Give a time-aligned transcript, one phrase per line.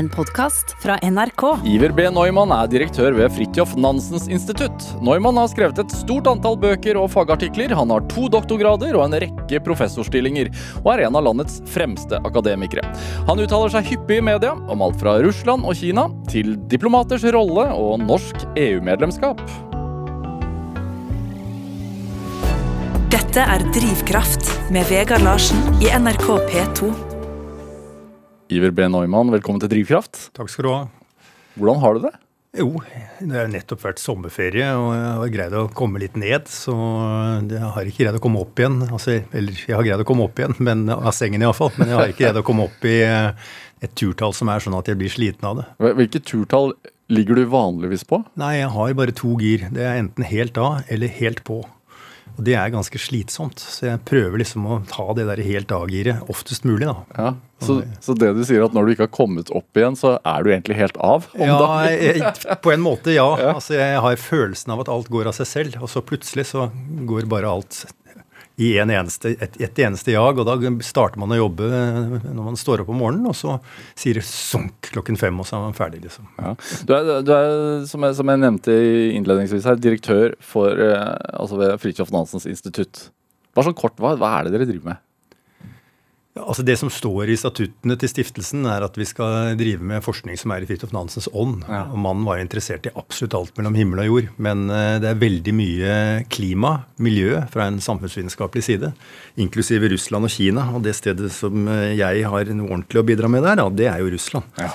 [0.00, 1.42] en podkast fra NRK.
[1.68, 2.06] Iver B.
[2.08, 4.86] Neumann er direktør ved Fridtjof Nansens institutt.
[5.04, 7.74] Neumann har skrevet et stort antall bøker og fagartikler.
[7.76, 10.48] Han har to doktorgrader og en rekke professorstillinger,
[10.80, 12.86] og er en av landets fremste akademikere.
[13.28, 17.68] Han uttaler seg hyppig i media om alt fra Russland og Kina til diplomaters rolle
[17.76, 19.44] og norsk EU-medlemskap.
[23.12, 27.09] Dette er Drivkraft med Vegard Larsen i NRK P2.
[28.50, 28.82] Iver B.
[28.90, 30.32] Neumann, velkommen til Drivkraft.
[30.34, 30.80] Takk skal du ha.
[31.54, 32.10] Hvordan har du det?
[32.58, 32.80] Jo,
[33.22, 36.48] det har nettopp vært sommerferie, og jeg har greid å komme litt ned.
[36.50, 36.74] Så
[37.46, 38.80] jeg har ikke greid å komme opp igjen.
[38.88, 41.70] Altså, eller jeg har greid å komme opp igjen, men, av sengen iallfall.
[41.78, 43.52] Men jeg har ikke greid å komme opp i eh,
[43.86, 45.68] et turtall som er sånn at jeg blir sliten av det.
[46.02, 46.74] Hvilket turtall
[47.06, 48.18] ligger du vanligvis på?
[48.42, 49.68] Nei, jeg har bare to gir.
[49.70, 51.62] Det er enten helt av eller helt på.
[52.40, 53.60] Og det er ganske slitsomt.
[53.60, 56.94] Så jeg prøver liksom å ta det der helt av-giret oftest mulig, da.
[57.18, 60.14] Ja, så, så, det du sier at når du ikke har kommet opp igjen, så
[60.24, 61.26] er du egentlig helt av?
[61.36, 61.58] ja,
[61.92, 62.32] jeg,
[62.64, 63.28] på en måte, ja.
[63.42, 63.52] ja.
[63.52, 66.70] Altså, jeg har følelsen av at alt går av seg selv, og så plutselig så
[67.10, 67.82] går bare alt
[68.60, 70.40] i en eneste, et, et, eneste jag.
[70.40, 73.56] Og da starter man å jobbe når man står opp om morgenen, og så
[73.98, 76.28] sier det sunk klokken fem, og så er man ferdig, liksom.
[76.36, 76.54] Ja.
[76.86, 77.54] Du er, du er
[77.90, 78.76] som, jeg, som, jeg, nevnte
[79.16, 83.08] innledningsvis her, direktør for, eh, altså ved Fridtjof Nansens institutt.
[83.56, 85.06] Bare sånn kort, hva, hva er det dere driver med?
[86.38, 90.38] Altså Det som står i statuttene til stiftelsen, er at vi skal drive med forskning
[90.38, 91.64] som er i Fridtjof Nansens ånd.
[91.66, 91.88] Ja.
[91.90, 94.28] Og Mannen var jo interessert i absolutt alt mellom himmel og jord.
[94.38, 95.96] Men eh, det er veldig mye
[96.30, 98.92] klima, miljø, fra en samfunnsvitenskapelig side.
[99.42, 100.68] Inklusive Russland og Kina.
[100.70, 103.98] Og det stedet som eh, jeg har noe ordentlig å bidra med der, det er
[104.04, 104.46] jo Russland.
[104.62, 104.70] Ja.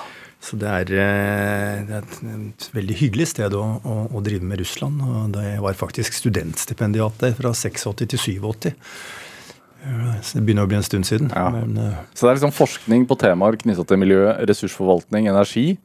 [0.46, 4.60] Så det er, eh, det er, et veldig hyggelig sted å, å, å drive med
[4.60, 5.00] Russland.
[5.08, 8.76] Og jeg var faktisk studentstipendiat der fra 86 til 87.
[9.86, 11.30] Det begynner å bli en stund siden.
[11.34, 11.50] Ja.
[11.54, 15.76] Men, uh, så det er liksom forskning på temaer knytta til miljø, ressursforvaltning, energi,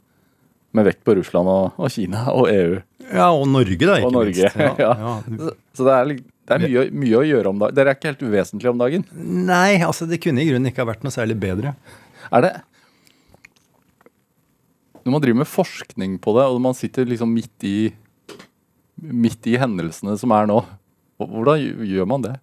[0.77, 2.79] med vekt på Russland og, og, Kina og EU.
[3.11, 4.81] Ja, og Norge, da, ikke Norge, minst.
[4.81, 5.15] Ja, ja.
[5.27, 7.77] Så, så, det er, det er mye, mye, å gjøre om dagen.
[7.77, 9.07] Dere er ikke helt uvesentlige om dagen?
[9.51, 11.75] Nei, altså det kunne i grunnen ikke ha vært noe særlig bedre.
[12.31, 12.53] Er det
[15.01, 17.91] Når man driver med forskning på det, og man sitter liksom midt i,
[19.01, 20.61] midt i hendelsene som er nå,
[21.21, 22.37] hvordan gjør man det?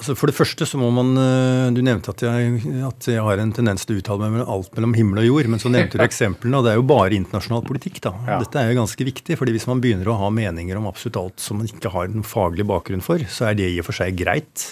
[0.00, 3.42] Altså for det første så må man eh, Du nevnte at jeg, at jeg, har
[3.42, 5.50] en tendens til å uttale meg om alt mellom himmel og jord.
[5.52, 8.00] Men så nevnte du eksemplene, og det er jo bare internasjonal politikk.
[8.08, 8.14] da.
[8.24, 8.40] Ja.
[8.40, 9.36] Dette er jo ganske viktig.
[9.36, 12.24] fordi hvis man begynner å ha meninger om absolutt alt som man ikke har noen
[12.24, 14.70] faglig bakgrunn for, så er det i og for seg greit.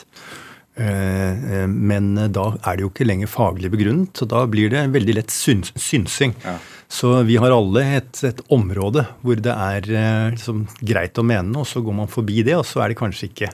[0.81, 4.87] Eh, eh, men da er det jo ikke lenger faglig begrunnet, og da blir det
[4.97, 6.33] veldig lett syns, synsing.
[6.47, 6.57] Ja.
[6.89, 9.85] Så vi har alle et, et, område hvor det er
[10.33, 13.03] liksom, greit å mene noe, og så går man forbi det, og så er det
[13.03, 13.53] kanskje ikke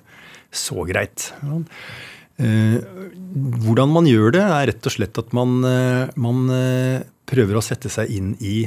[0.56, 1.31] så greit.
[2.42, 2.78] Eh,
[3.62, 7.62] hvordan man gjør det, er rett og slett at man, eh, man eh, prøver å
[7.62, 8.64] sette seg inn i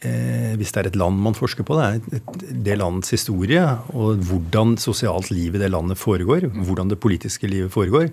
[0.00, 3.60] hvis det er et land man forsker på, det er det landets historie
[3.92, 6.46] og hvordan sosialt liv i det landet foregår.
[6.56, 8.06] Hvordan det politiske livet foregår.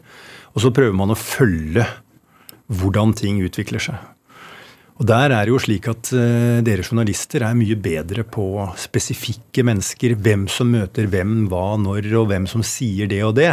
[0.51, 1.85] Og så prøver man å følge
[2.67, 4.03] hvordan ting utvikler seg.
[4.97, 9.65] Og Der er det jo slik at uh, dere journalister er mye bedre på spesifikke
[9.67, 10.15] mennesker.
[10.17, 13.51] Hvem som møter hvem, hva, når, og hvem som sier det og det.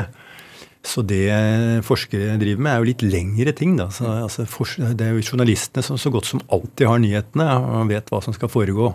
[0.85, 1.33] Så det
[1.85, 3.77] forskere driver med, er jo litt lengre ting.
[3.81, 3.89] da.
[3.93, 4.45] Så, altså,
[4.93, 7.49] det er jo journalistene som så godt som alltid har nyhetene
[7.81, 8.93] og vet hva som skal foregå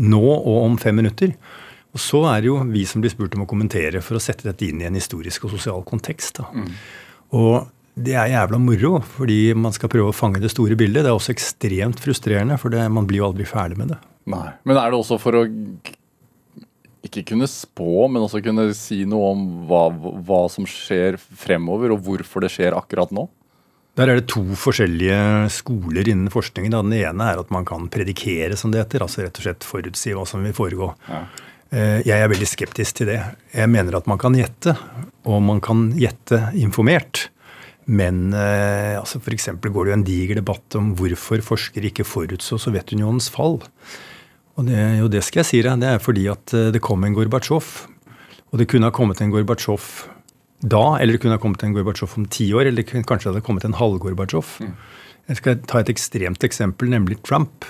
[0.00, 1.32] nå og om fem minutter.
[1.96, 4.46] Og så er det jo vi som blir spurt om å kommentere for å sette
[4.46, 6.38] dette inn i en historisk og sosial kontekst.
[6.38, 6.50] da.
[6.52, 6.70] Mm.
[7.40, 7.54] Og
[8.04, 11.04] det er jævla moro, fordi man skal prøve å fange det store bildet.
[11.04, 14.00] Det er også ekstremt frustrerende, for det, man blir jo aldri ferdig med det.
[14.30, 15.46] Nei, Men er det også for å
[17.06, 19.84] ikke kunne spå, men også kunne si noe om hva,
[20.26, 23.26] hva som skjer fremover, og hvorfor det skjer akkurat nå?
[23.98, 26.76] Der er det to forskjellige skoler innen forskningen.
[26.76, 29.02] Den ene er at man kan predikere, som det heter.
[29.04, 30.92] Altså rett og slett forutsi hva som vil foregå.
[31.10, 31.24] Ja.
[31.70, 33.18] Eh, jeg er veldig skeptisk til det.
[33.54, 34.76] Jeg mener at man kan gjette,
[35.26, 37.28] og man kan gjette informert.
[37.88, 39.48] Men eh, altså f.eks.
[39.62, 43.58] går det jo en diger debatt om hvorfor forskere ikke forutså Sovjetunionens fall.
[44.58, 45.80] Og det, jo, det skal jeg si deg.
[45.80, 47.72] Det er fordi at eh, det kom en Gorbatsjov.
[48.50, 49.88] Og det kunne ha kommet en Gorbatsjov
[50.60, 53.44] da, eller det kunne ha kommet en Gorbatsjov om ti år, eller kanskje det hadde
[53.46, 54.58] kommet en halv-Gorbatsjov.
[54.60, 54.74] Mm.
[55.30, 57.64] Jeg skal ta et ekstremt eksempel, nemlig Trump.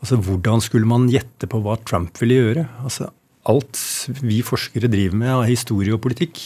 [0.00, 2.64] Altså, Hvordan skulle man gjette på hva Trump ville gjøre?
[2.86, 3.10] Altså,
[3.50, 3.74] Alt
[4.22, 6.38] vi forskere driver med av historie og politikk,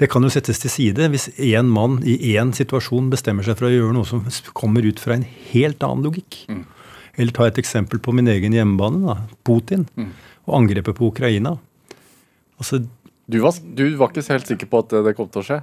[0.00, 3.68] det kan jo settes til side hvis én mann i én situasjon bestemmer seg for
[3.68, 4.24] å gjøre noe som
[4.56, 6.40] kommer ut fra en helt annen logikk.
[6.50, 6.64] Mm.
[7.14, 10.10] Eller ta et eksempel på min egen hjemmebane, da, Putin, mm.
[10.48, 11.54] og angrepet på Ukraina.
[12.58, 12.82] Altså,
[13.30, 15.60] du, var, du var ikke helt sikker på at det kom til å skje?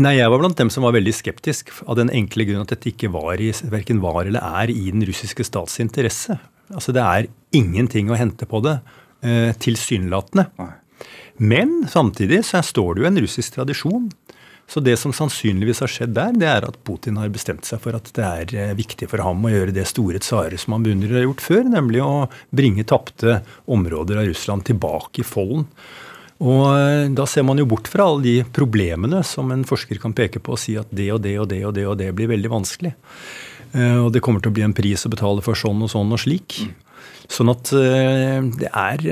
[0.00, 2.92] Nei, jeg var blant dem som var veldig skeptisk, av den enkle grunn at dette
[2.92, 6.38] ikke var i, verken var eller er i den russiske stats interesse.
[6.70, 7.28] Altså, Det er
[7.58, 8.78] ingenting å hente på det,
[9.22, 10.46] eh, tilsynelatende.
[11.40, 14.10] Men samtidig så står det jo en russisk tradisjon.
[14.70, 17.96] Så det som sannsynligvis har skjedd der, det er at Putin har bestemt seg for
[17.96, 21.16] at det er eh, viktig for ham å gjøre det store tsare som han beundrer
[21.16, 25.64] har gjort før, nemlig å bringe tapte områder av Russland tilbake i folden.
[26.44, 30.14] Og eh, Da ser man jo bort fra alle de problemene som en forsker kan
[30.14, 32.30] peke på og si at det og det og det og det og det blir
[32.30, 32.94] veldig vanskelig.
[33.72, 36.14] Eh, og det kommer til å bli en pris å betale for sånn og sånn
[36.14, 36.60] og slik.
[37.30, 39.04] Sånn at eh, det er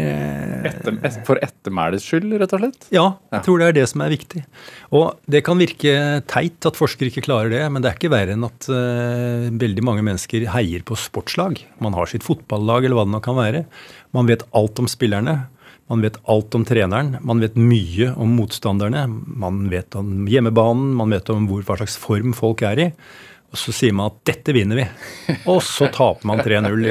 [0.68, 0.96] Etter,
[1.26, 2.88] For ettermælets skyld, rett og slett?
[2.94, 4.42] Ja, jeg tror det er det som er viktig.
[4.94, 5.92] Og det kan virke
[6.30, 10.04] teit at forskere ikke klarer det, men det er ikke verre enn at veldig mange
[10.06, 11.62] mennesker heier på sportslag.
[11.84, 13.64] Man har sitt fotballag eller hva det nå kan være.
[14.16, 15.40] Man vet alt om spillerne.
[15.88, 19.06] Man vet alt om treneren, man vet mye om motstanderne.
[19.08, 22.88] Man vet om hjemmebanen, man vet om hvor, hva slags form folk er i.
[23.48, 24.88] Og så sier man at 'dette vinner vi',
[25.48, 26.90] og så taper man 3-0.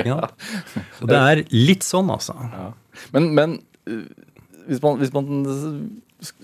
[1.01, 2.33] Og det er litt sånn, altså.
[2.33, 2.71] Ja.
[3.13, 3.57] Men, men
[4.65, 5.27] hvis, man, hvis, man,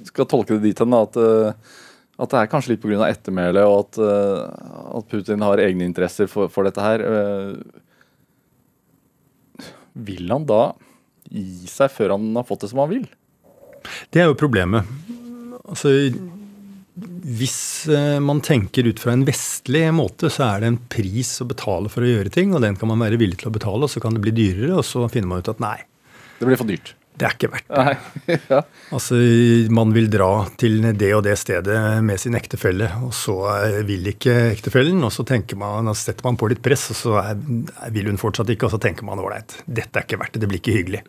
[0.06, 3.07] skal tolke det dit hen at, at det er kanskje litt pga.
[3.10, 4.00] ettermælet, og at,
[5.00, 7.04] at, Putin har egne interesser for, for dette her
[9.94, 10.75] Vil han da
[11.33, 13.10] gi seg før han har fått det som han vil?
[14.13, 14.86] Det er jo problemet.
[15.63, 15.89] Altså,
[16.93, 21.47] hvis eh, man tenker ut fra en vestlig måte, så er det en pris å
[21.49, 23.93] betale for å gjøre ting, og den kan man være villig til å betale, og
[23.93, 25.79] så kan det bli dyrere, og så finner man ut at nei.
[26.37, 26.93] Det blir for dyrt.
[27.13, 28.37] Det er ikke verdt det.
[28.49, 28.59] ja.
[28.93, 29.17] Altså,
[29.73, 34.09] Man vil dra til det og det stedet med sin ektefelle, og så eh, vil
[34.13, 35.01] ikke ektefellen.
[35.05, 35.25] Og så
[35.55, 37.41] man, og setter man på litt press, og så er,
[37.93, 38.65] vil hun fortsatt ikke.
[38.69, 41.03] Og så tenker man ålreit, dette er ikke verdt det, det blir ikke hyggelig.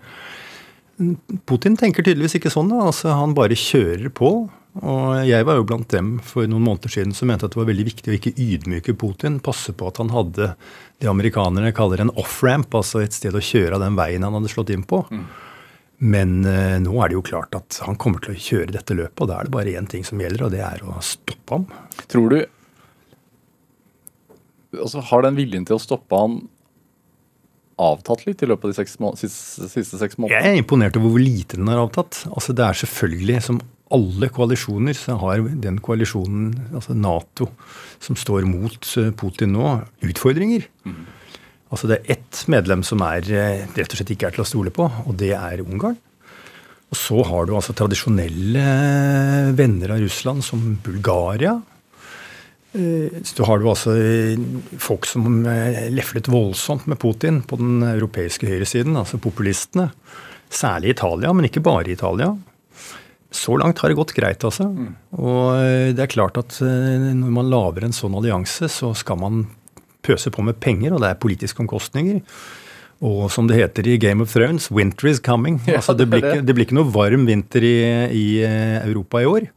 [1.49, 2.69] Putin tenker tydeligvis ikke sånn.
[2.71, 4.37] da, altså Han bare kjører på.
[4.83, 7.69] Og jeg var jo blant dem for noen måneder siden som mente at det var
[7.69, 9.39] veldig viktig å ikke ydmyke Putin.
[9.45, 10.51] Passe på at han hadde
[10.99, 14.51] det amerikanerne kaller en off-ramp, altså et sted å kjøre av den veien han hadde
[14.51, 15.05] slått inn på.
[15.15, 15.25] Mm.
[16.05, 19.23] Men eh, nå er det jo klart at han kommer til å kjøre dette løpet,
[19.23, 21.69] og da er det bare én ting som gjelder, og det er å stoppe ham.
[22.11, 22.41] Tror du
[24.75, 26.41] altså Har den viljen til å stoppe han
[27.81, 30.43] avtatt litt i løpet av de seks siste, siste, seks månedene?
[30.45, 32.25] Jeg er imponert over hvor lite den har avtatt.
[32.31, 33.61] Altså Det er selvfølgelig, som
[33.95, 37.51] alle koalisjoner, så har den koalisjonen, altså Nato,
[38.03, 39.75] som står mot eh, Putin nå,
[40.07, 40.67] utfordringer.
[40.87, 41.05] Mm.
[41.75, 44.49] Altså Det er ett medlem som er, eh, rett og slett ikke er til å
[44.49, 45.99] stole på, og det er Ungarn.
[46.95, 51.57] Og så har du altså tradisjonelle eh, venner av Russland som Bulgaria.
[52.75, 53.95] Eh, så har du altså
[54.83, 55.45] folk som
[55.95, 59.91] leflet voldsomt med Putin på den europeiske høyresiden, altså populistene.
[60.51, 62.35] Særlig i Italia, men ikke bare i Italia.
[63.35, 64.69] Så langt har det gått greit, altså.
[64.71, 64.93] Mm.
[65.19, 69.41] Og det er klart at når man lager en sånn allianse, så skal man
[70.05, 72.21] pøse på med penger, og det er politiske omkostninger.
[73.05, 75.61] Og som det heter i Game of Thrones, 'winter is coming'.
[75.69, 77.77] Altså, det, blir ikke, det blir ikke noe varm vinter i,
[78.15, 79.49] i, eh, Europa i år.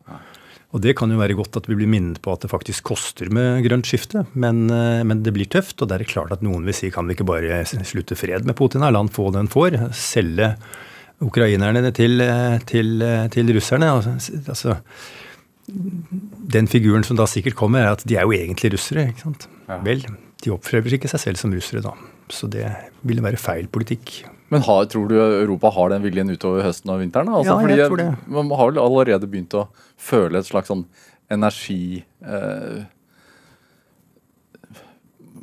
[0.75, 3.29] Og det kan jo være godt at vi blir minnet på at det faktisk koster
[3.33, 4.25] med grønt skifte.
[4.35, 7.07] Men, eh, men det blir tøft, og det er klart at noen vil si kan
[7.07, 8.83] vi ikke bare slutte fred med Putin?
[8.83, 9.79] La han få det han får.
[9.95, 10.51] Selge
[11.23, 12.99] ukrainerne til, eh, til,
[13.31, 13.93] til russerne.
[13.95, 14.77] Altså,
[15.67, 19.07] den figuren som da sikkert kommer, er at de er jo egentlig russere.
[19.07, 19.47] ikke sant?
[19.67, 19.79] Ja.
[19.87, 20.03] Vel,
[20.43, 21.95] de oppfører ikke seg selv som russere da.
[22.27, 22.67] Så det
[23.07, 24.25] ville være feil politikk.
[24.53, 27.31] Men har, tror du Europa har den viljen utover høsten og vinteren?
[27.35, 28.11] Altså, ja, jeg tror det.
[28.31, 29.65] Man har vel allerede begynt å
[29.99, 30.85] føle et slags sånn
[31.33, 32.85] energi eh,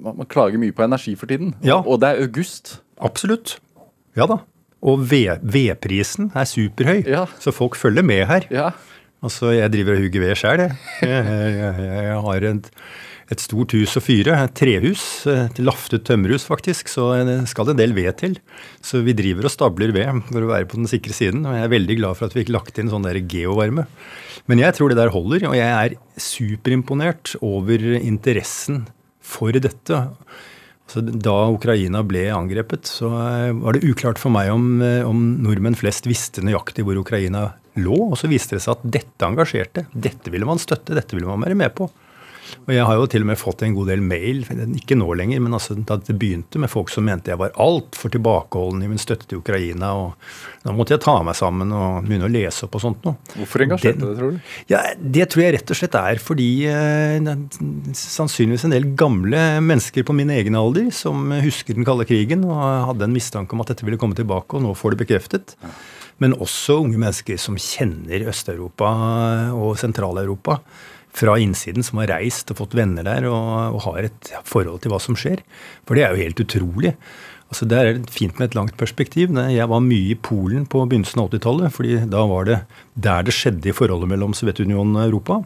[0.04, 1.78] Man klager mye på energi for tiden, ja.
[1.80, 2.78] og det er august.
[3.00, 3.58] Absolutt.
[4.16, 4.42] Ja da.
[4.84, 7.24] Og vedprisen er superhøy, ja.
[7.40, 8.44] så folk følger med her.
[8.52, 8.66] Ja.
[9.24, 10.76] Altså, jeg driver og hugger ved sjøl, jeg.
[11.00, 11.24] Jeg,
[11.56, 11.86] jeg.
[11.88, 12.68] jeg, har et
[13.32, 14.36] et stort hus å fyre.
[14.36, 15.04] Et trehus.
[15.30, 16.90] Et laftet tømmerhus, faktisk.
[16.92, 18.38] Så det skal en del ved til.
[18.84, 21.44] Så vi driver og stabler ved for å være på den sikre siden.
[21.48, 23.86] Og jeg er veldig glad for at vi ikke lagt inn sånn der geovarme.
[24.50, 28.84] Men jeg tror det der holder, og jeg er superimponert over interessen
[29.24, 30.02] for dette.
[30.90, 36.04] Så da Ukraina ble angrepet, så var det uklart for meg om, om nordmenn flest
[36.04, 37.96] visste nøyaktig hvor Ukraina lå.
[38.10, 39.86] Og så viste det seg at dette engasjerte.
[39.96, 41.88] Dette ville man støtte, dette ville man være med på.
[42.64, 44.42] Og jeg har jo til og med fått en god del mail,
[44.78, 48.12] ikke nå lenger, men altså da det begynte med folk som mente jeg var altfor
[48.14, 49.92] tilbakeholden i min støtte til Ukraina.
[49.94, 53.18] og Da måtte jeg ta meg sammen og begynne å lese opp og sånt noe.
[53.34, 54.52] Hvorfor engasjerte det, tror du?
[54.72, 57.32] Ja, Det tror jeg rett og slett er fordi eh,
[58.00, 62.56] sannsynligvis en del gamle mennesker på min egen alder som husker den kalde krigen og
[62.90, 65.56] hadde en mistanke om at dette ville komme tilbake, og nå får det bekreftet.
[66.22, 68.90] Men også unge mennesker som kjenner Øst-Europa
[69.54, 70.60] og Sentral-Europa
[71.14, 74.92] fra innsiden som har reist og fått venner der og, og har et forhold til
[74.92, 75.44] hva som skjer.
[75.86, 76.94] For det er jo helt utrolig.
[77.52, 79.30] Altså Det er fint med et langt perspektiv.
[79.30, 81.72] Jeg var mye i Polen på begynnelsen av 80-tallet.
[81.72, 82.60] fordi da var det
[82.94, 85.42] der det skjedde i forholdet mellom Sovjetunionen og Europa.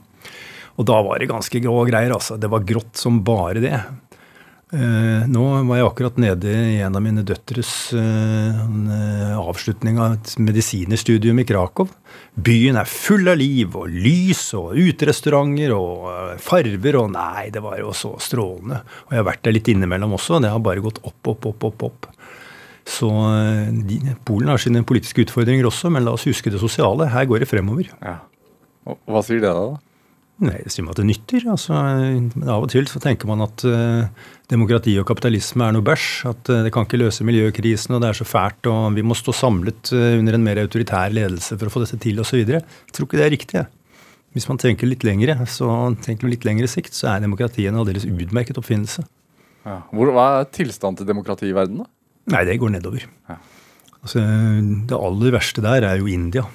[0.79, 2.15] Og da var det ganske grå greier.
[2.15, 2.39] altså.
[2.41, 3.83] Det var grått som bare det.
[4.69, 10.19] Eh, nå var jeg akkurat nede i en av mine døtres eh, eh, avslutning av
[10.19, 11.89] et medisinerstudium i Krakow.
[12.37, 17.81] Byen er full av liv og lys og uterestauranter og farver og Nei, det var
[17.81, 18.83] jo så strålende.
[19.09, 20.43] Og jeg har vært der litt innimellom også.
[20.45, 21.89] Det har bare gått opp, opp, opp, opp.
[21.89, 22.13] opp.
[22.89, 23.09] Så
[23.89, 23.99] de,
[24.29, 27.09] Polen har sine politiske utfordringer også, men la oss huske det sosiale.
[27.13, 27.89] Her går det fremover.
[28.05, 28.19] Ja.
[29.09, 29.77] Hva sier det da?
[30.39, 31.45] Nei, det sier meg at det nytter.
[31.51, 36.11] Altså, av og til så tenker man at uh, demokrati og kapitalisme er noe bæsj.
[36.31, 39.17] At uh, det kan ikke løse miljøkrisen, og det er så fælt, og vi må
[39.19, 42.45] stå samlet uh, under en mer autoritær ledelse for å få dette til, osv.
[42.45, 42.63] Jeg
[42.95, 43.65] tror ikke det er riktig.
[44.37, 45.73] Hvis man tenker litt lengre, så
[46.05, 49.03] tenker man litt lengre sikt, så er demokratiet en aldeles utmerket oppfinnelse.
[49.67, 49.81] Ja.
[49.91, 51.91] Hvor, hva er tilstanden til demokrati i verden, da?
[52.37, 53.09] Nei, det går nedover.
[53.27, 53.41] Ja.
[53.99, 54.23] Altså,
[54.87, 56.47] det aller verste der er jo India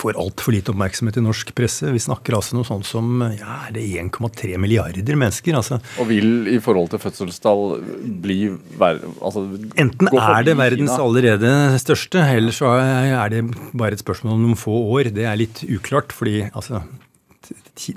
[0.00, 1.90] får altfor lite oppmerksomhet i norsk presse.
[1.92, 5.56] Vi snakker altså noe sånt som ja, er det 1,3 milliarder mennesker.
[5.58, 5.80] Altså.
[6.02, 7.80] Og vil i forhold til fødselstall
[8.24, 8.38] bli
[8.80, 9.46] altså,
[9.78, 11.00] Enten er det verdens Kina.
[11.06, 15.12] allerede største, eller så er det bare et spørsmål om noen få år.
[15.16, 16.84] Det er litt uklart, fordi altså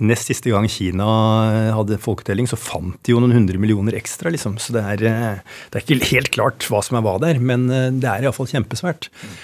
[0.03, 1.05] Nest siste gang Kina
[1.73, 4.29] hadde folketelling, så fant de jo noen hundre millioner ekstra.
[4.29, 4.59] liksom.
[4.61, 4.99] Så det er,
[5.71, 9.07] det er ikke helt klart hva som er hva der, men det er iallfall kjempesvært.
[9.23, 9.39] Mm.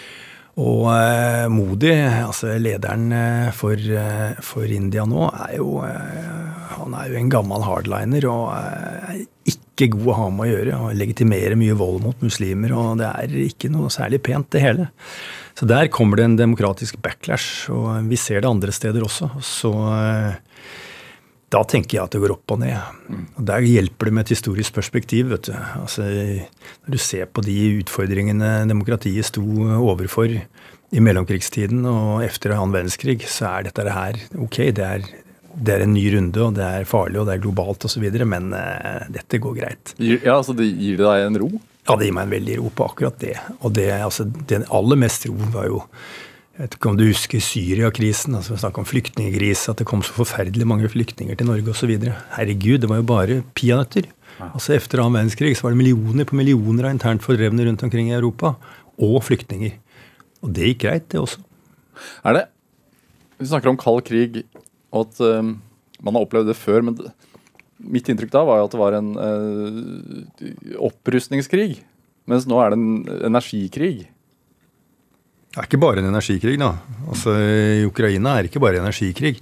[0.55, 6.95] Og eh, Modi, altså lederen eh, for, eh, for, India nå, er jo, eh, han
[6.95, 10.77] er jo en gammel hardliner og er ikke god å ha med å gjøre.
[10.79, 14.88] og Legitimerer mye vold mot muslimer, og det er ikke noe særlig pent, det hele.
[15.59, 19.33] Så der kommer det en demokratisk backlash, og vi ser det andre steder også.
[19.43, 20.39] Så eh,
[21.55, 22.75] da tenker jeg at det går opp og ned.
[23.39, 25.29] Og Der hjelper det med et historisk perspektiv.
[25.31, 25.53] vet du.
[25.79, 26.03] Altså,
[26.85, 29.43] når du ser på de utfordringene demokratiet sto
[29.79, 34.59] overfor i mellomkrigstiden og etter annen verdenskrig, så er dette her ok.
[34.75, 35.07] Det er,
[35.55, 38.51] det er, en ny runde, og det er farlig, og det er globalt osv., men
[38.55, 39.95] uh, dette går greit.
[40.00, 41.50] Ja, Så det Gir det deg en ro?
[41.85, 43.35] Ja, det gir meg en veldig ro på akkurat det.
[43.62, 45.83] Og det, altså, den aller mest ro var jo
[46.55, 50.13] jeg vet ikke om du husker Syria-krisen, altså snakk om flyktningkrise, at det kom så
[50.15, 51.91] forferdelig mange flyktninger til Norge osv.
[52.31, 54.07] Herregud, det var jo bare peanøtter.
[54.39, 58.07] Altså Etter annen verdenskrig så var det millioner på millioner av internt fordrevne rundt omkring
[58.07, 58.53] i Europa.
[58.95, 59.75] Og flyktninger.
[60.47, 61.43] Og det gikk greit, det også.
[62.24, 62.45] Er det
[63.35, 64.45] Vi snakker om kald krig,
[64.95, 65.43] og at uh,
[66.07, 66.88] man har opplevd det før.
[66.88, 67.12] Men det,
[67.83, 71.81] mitt inntrykk da var jo at det var en uh, opprustningskrig.
[72.31, 74.07] Mens nå er det en energikrig.
[75.55, 76.74] Det er ikke bare en energikrig, da.
[77.07, 79.38] Altså, I Ukraina er det ikke bare energikrig.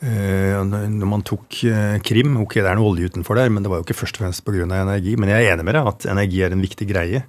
[0.00, 3.68] Eh, når man tok eh, Krim Ok, det er noe olje utenfor der, men det
[3.68, 4.64] var jo ikke først og fremst pga.
[4.64, 5.16] energi.
[5.20, 7.20] Men jeg er enig med deg at energi er en viktig greie.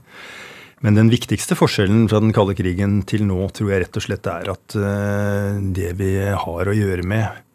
[0.80, 4.32] Men den viktigste forskjellen fra den kalde krigen til nå tror jeg rett og slett
[4.32, 7.46] er at eh, det vi har å gjøre med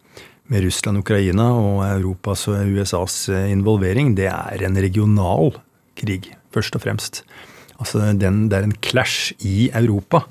[0.53, 5.55] med Russland, Ukraina og Europas og USAs involvering, det er en regional
[5.97, 7.23] krig, først og fremst.
[7.81, 10.25] Altså den, det er en clash i Europa.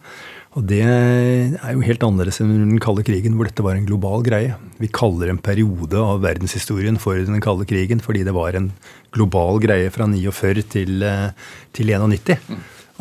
[0.54, 3.88] Og det er jo helt annerledes enn under den kalde krigen, hvor dette var en
[3.90, 4.54] global greie.
[4.78, 8.70] Vi kaller en periode av verdenshistorien for den kalde krigen fordi det var en
[9.16, 11.32] global greie fra 49 til, eh,
[11.74, 12.38] til 91.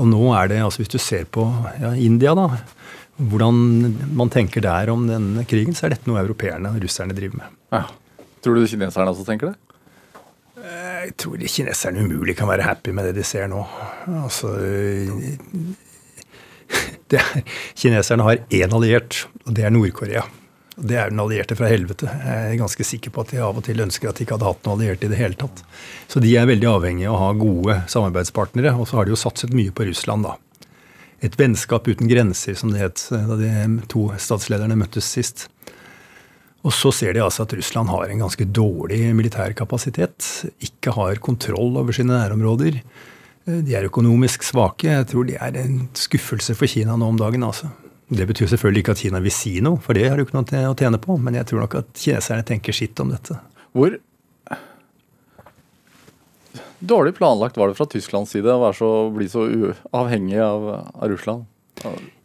[0.01, 1.45] Og nå er det, altså hvis du ser på
[1.77, 2.49] ja, India, da,
[3.21, 3.59] hvordan
[4.17, 7.59] man tenker der om denne krigen, så er dette noe europeerne og russerne driver med.
[7.75, 7.85] Ja.
[8.43, 9.72] Tror du kineserne også tenker det?
[10.63, 13.63] Jeg tror de kineserne umulig kan være happy med det de ser nå.
[14.23, 14.53] Altså
[17.13, 17.43] er,
[17.75, 20.23] Kineserne har én alliert, og det er Nord-Korea.
[20.77, 22.09] Det er den allierte fra helvete.
[22.09, 24.49] Jeg er ganske sikker på at de av og til ønsker at de ikke hadde
[24.49, 25.61] hatt noen allierte i det hele tatt.
[26.09, 29.21] Så de er veldig avhengige av å ha gode samarbeidspartnere, og så har de jo
[29.21, 30.39] satset mye på Russland, da.
[31.23, 33.53] Et vennskap uten grenser, som det het da de
[33.93, 35.47] to statslederne møttes sist.
[36.63, 40.29] Og så ser de altså at Russland har en ganske dårlig militær kapasitet.
[40.63, 42.79] Ikke har kontroll over sine nærområder.
[43.47, 44.87] De er økonomisk svake.
[44.87, 47.43] Jeg tror de er en skuffelse for Kina nå om dagen.
[47.43, 47.73] altså.
[48.13, 50.63] Det betyr selvfølgelig ikke at Kina vil si noe, for det har du ikke noe
[50.71, 51.19] å tjene på.
[51.19, 53.39] Men jeg tror nok at kineserne tenker sitt om dette.
[53.75, 53.99] Hvor
[56.79, 59.49] dårlig planlagt var det fra Tysklands side å så, bli så
[59.97, 61.49] avhengig av, av Russland?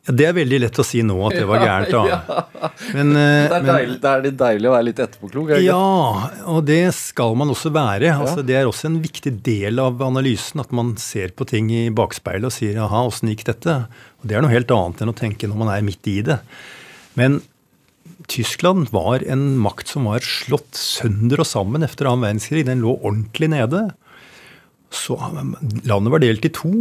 [0.07, 1.91] Det er veldig lett å si nå at det var gærent.
[1.91, 2.03] da.
[2.07, 2.69] Ja.
[2.95, 5.51] Men, det, er deilig, det er litt deilig å være litt etterpåklok?
[5.65, 5.81] Ja,
[6.47, 8.13] og det skal man også være.
[8.15, 11.83] Altså, det er også en viktig del av analysen at man ser på ting i
[11.91, 13.77] bakspeilet og sier 'aha, åssen gikk dette?
[14.21, 16.39] Og Det er noe helt annet enn å tenke når man er midt i det.
[17.19, 17.41] Men
[18.27, 22.65] Tyskland var en makt som var slått sønder og sammen etter annen verdenskrig.
[22.67, 23.85] Den lå ordentlig nede.
[24.91, 25.15] Så
[25.87, 26.73] Landet var delt i to.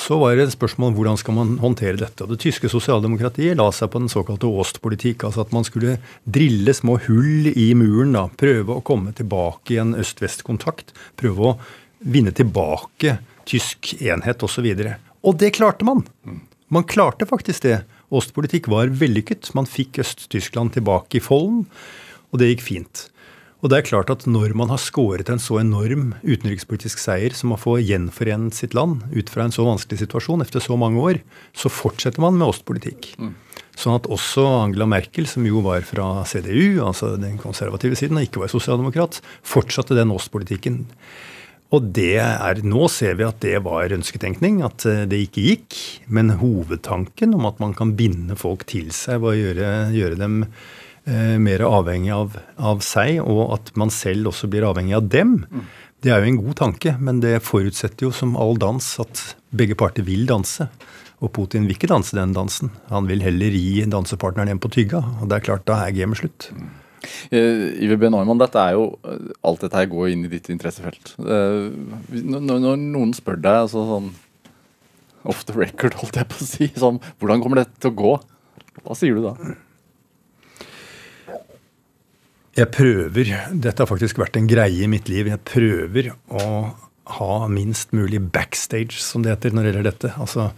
[0.00, 2.24] Så var det et spørsmål om hvordan skal man håndtere dette.
[2.30, 5.26] Det tyske sosialdemokratiet la seg på den såkalte Ost-politikk.
[5.28, 8.14] Altså at man skulle drille små hull i muren.
[8.16, 10.94] da, Prøve å komme tilbake i en øst-vest-kontakt.
[11.20, 11.56] Prøve å
[12.00, 13.18] vinne tilbake
[13.50, 14.64] tysk enhet osv.
[14.64, 16.04] Og, så og det klarte man.
[16.72, 17.82] Man klarte faktisk det.
[18.10, 19.52] Ostpolitikk var vellykket.
[19.54, 21.66] Man fikk Øst-Tyskland tilbake i folden,
[22.30, 23.04] og det gikk fint.
[23.60, 27.52] Og det er klart at når man har skåret en så enorm utenrikspolitisk seier som
[27.52, 31.20] å få gjenforent sitt land ut fra en så vanskelig situasjon etter så mange år,
[31.52, 33.12] så fortsetter man med ostpolitikk.
[33.20, 33.34] Mm.
[33.76, 38.28] Sånn at også Angela Merkel, som jo var fra CDU, altså den konservative siden, og
[38.28, 40.82] ikke var sosialdemokrat, fortsatte den ostpolitikken.
[41.70, 45.76] Og det er, nå ser vi at det var ønsketenkning, at eh, det ikke gikk.
[46.10, 50.40] Men hovedtanken om at man kan binde folk til seg ved å gjøre, gjøre dem
[51.06, 55.38] mer avhengig av, av, seg, og at man selv også blir avhengig av dem,
[56.04, 56.94] det er jo en god tanke.
[57.00, 59.22] Men det forutsetter jo som all dans at
[59.56, 60.68] begge parter vil danse.
[61.20, 62.72] Og Putin vil ikke danse den dansen.
[62.88, 65.02] Han vil heller gi dansepartneren en på tygga.
[65.20, 66.48] Og det er klart, da er gamet slutt.
[67.32, 71.14] IVB Uh, Neumann, dette er jo, eh, alt dette her går inn i ditt interessefelt.
[71.16, 74.10] Når, noen spør deg altså sånn
[75.28, 76.68] Off the record, holdt jeg på å si.
[76.80, 78.12] Sånn, hvordan kommer dette til å gå?
[78.86, 79.34] Hva sier du da?
[82.58, 85.28] Jeg prøver Dette har faktisk vært en greie i mitt liv.
[85.30, 86.46] Jeg prøver å
[87.16, 90.10] ha minst mulig backstage, som det heter når det gjelder dette.
[90.22, 90.50] Altså,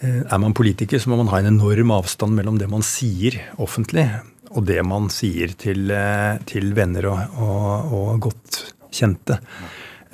[0.00, 4.06] er man politiker, så må man ha en enorm avstand mellom det man sier offentlig,
[4.50, 8.60] og det man sier til, eh, til venner og, og, og, godt
[8.96, 9.38] kjente.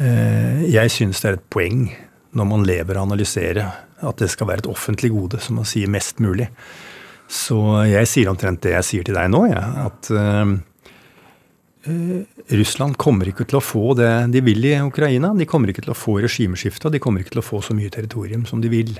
[0.03, 1.87] Eh, jeg syns det er et poeng
[2.37, 3.71] når man lever og analyserer,
[4.05, 6.51] at det skal være et offentlig gode, som man sier mest mulig.
[7.33, 7.57] Så
[7.89, 10.11] jeg sier omtrent det jeg sier til deg nå, ja, at
[12.57, 15.33] Russland kommer ikke til å få det de vil i Ukraina.
[15.37, 17.77] De kommer ikke til å få regimeskifte, og de kommer ikke til å få så
[17.77, 18.97] mye territorium som de vil.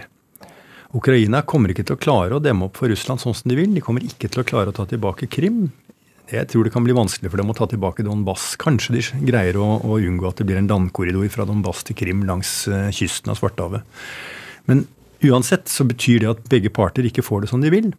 [0.97, 3.75] Ukraina kommer ikke til å klare å demme opp for Russland sånn som de vil.
[3.75, 5.67] De kommer ikke til å klare å ta tilbake Krim.
[6.27, 8.55] Jeg tror det kan bli vanskelig for dem å ta tilbake Donbass.
[8.59, 12.25] Kanskje de greier å, å unngå at det blir en landkorridor fra Donbass til Krim
[12.27, 13.87] langs uh, kysten av Svartehavet.
[14.67, 14.87] Men
[15.27, 17.93] uansett så betyr det at begge parter ikke får det som de vil.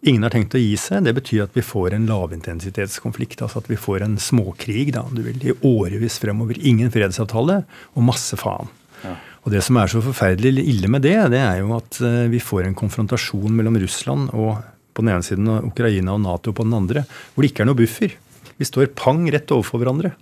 [0.00, 1.04] Ingen har tenkt å gi seg.
[1.04, 3.42] Det betyr at vi får en lavintensitetskonflikt.
[3.44, 6.56] Altså at vi får en småkrig da, du vil, i årevis fremover.
[6.56, 7.60] Ingen fredsavtale
[7.92, 8.70] og masse faen.
[9.04, 9.18] Ja.
[9.44, 12.40] Og Det som er så forferdelig ille med det, det er jo at eh, vi
[12.40, 14.58] får en konfrontasjon mellom Russland og
[14.92, 17.78] på den ene siden Ukraina og Nato på den andre, hvor det ikke er noe
[17.78, 18.16] buffer.
[18.60, 20.12] Vi står pang rett overfor hverandre.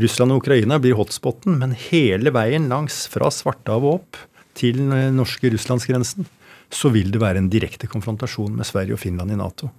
[0.00, 4.20] Russland og Ukraina blir hotspoten, men hele veien langs fra Svartehavet opp
[4.56, 4.80] til
[5.16, 6.26] norske russlandsgrensen,
[6.72, 9.70] så vil det være en direkte konfrontasjon med Sverige og Finland i Nato.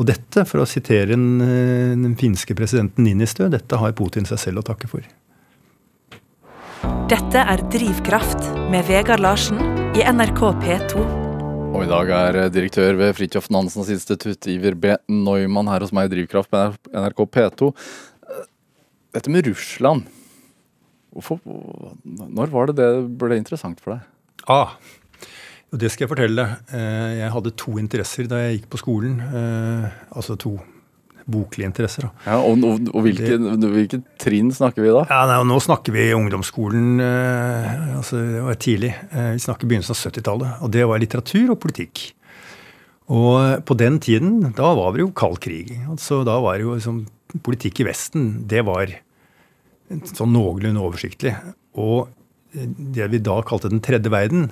[0.00, 4.38] Og dette, for å sitere den, eh, den finske presidenten Ninistø, dette har Putin seg
[4.38, 5.04] selv å takke for.
[7.10, 9.58] Dette er Drivkraft med Vegard Larsen
[9.98, 11.02] i NRK P2.
[11.70, 14.94] Og i dag er direktør ved Fridtjof Nansens institutt, Iver B.
[15.10, 17.70] Neumann, her hos meg i Drivkraft med NRK P2.
[19.14, 20.06] Dette med Russland.
[21.10, 21.40] Hvorfor,
[22.06, 24.08] når var det det ble interessant for deg?
[24.50, 24.76] Ah,
[25.70, 26.44] det skal jeg fortelle.
[26.74, 29.18] Eh, jeg hadde to interesser da jeg gikk på skolen.
[29.22, 30.56] Eh, altså to
[31.30, 32.08] boklige interesser.
[32.24, 35.04] Ja, og, og, og hvilke, det, hvilke, trinn snakker vi da?
[35.06, 38.94] Ja, nei, Nå snakker vi ungdomsskolen eh, altså det var tidlig.
[39.12, 40.64] Vi snakker begynnelsen av 70-tallet.
[40.66, 42.08] Og det var litteratur og politikk.
[43.10, 45.72] Og på den tiden, da var det jo kald krig.
[45.90, 47.04] Altså, da var det jo liksom,
[47.46, 48.90] Politikk i Vesten, det var
[50.10, 51.36] sånn noenlunde oversiktlig.
[51.78, 52.08] Og
[52.50, 54.48] det vi da kalte den tredje verden,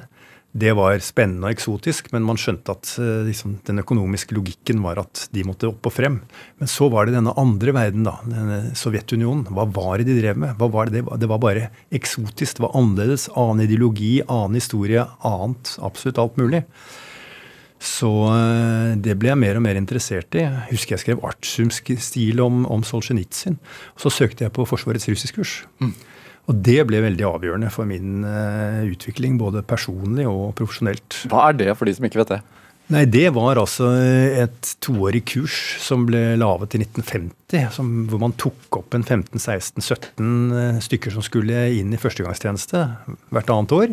[0.56, 5.02] det var spennende og eksotisk, men man skjønte at eh, liksom, den økonomiske logikken var
[5.02, 6.16] at de måtte opp og frem.
[6.58, 8.16] Men så var det denne andre verden, da.
[8.24, 9.44] Denne Sovjetunionen.
[9.52, 10.56] Hva var det de drev med?
[10.56, 11.04] Hva var det?
[11.04, 12.58] det var bare eksotisk.
[12.58, 13.28] Det var annerledes.
[13.37, 15.76] Annen ideologi, annen historie, annet.
[15.84, 16.64] Absolutt alt mulig.
[17.78, 20.46] Så eh, det ble jeg mer og mer interessert i.
[20.46, 23.61] Jeg husker jeg skrev artsumsk stil om, om Solzjenitsyn.
[23.94, 25.61] Og så søkte jeg på Forsvarets russiskurs.
[25.84, 25.92] Mm.
[26.48, 31.24] Og det ble veldig avgjørende for min uh, utvikling, både personlig og profesjonelt.
[31.28, 32.40] Hva er det for de som ikke vet det?
[32.88, 37.68] Nei, Det var altså et toårig kurs som ble laget i 1950.
[37.74, 42.80] Som, hvor man tok opp en 15-16-17 eh, stykker som skulle inn i førstegangstjeneste
[43.28, 43.92] hvert annet år.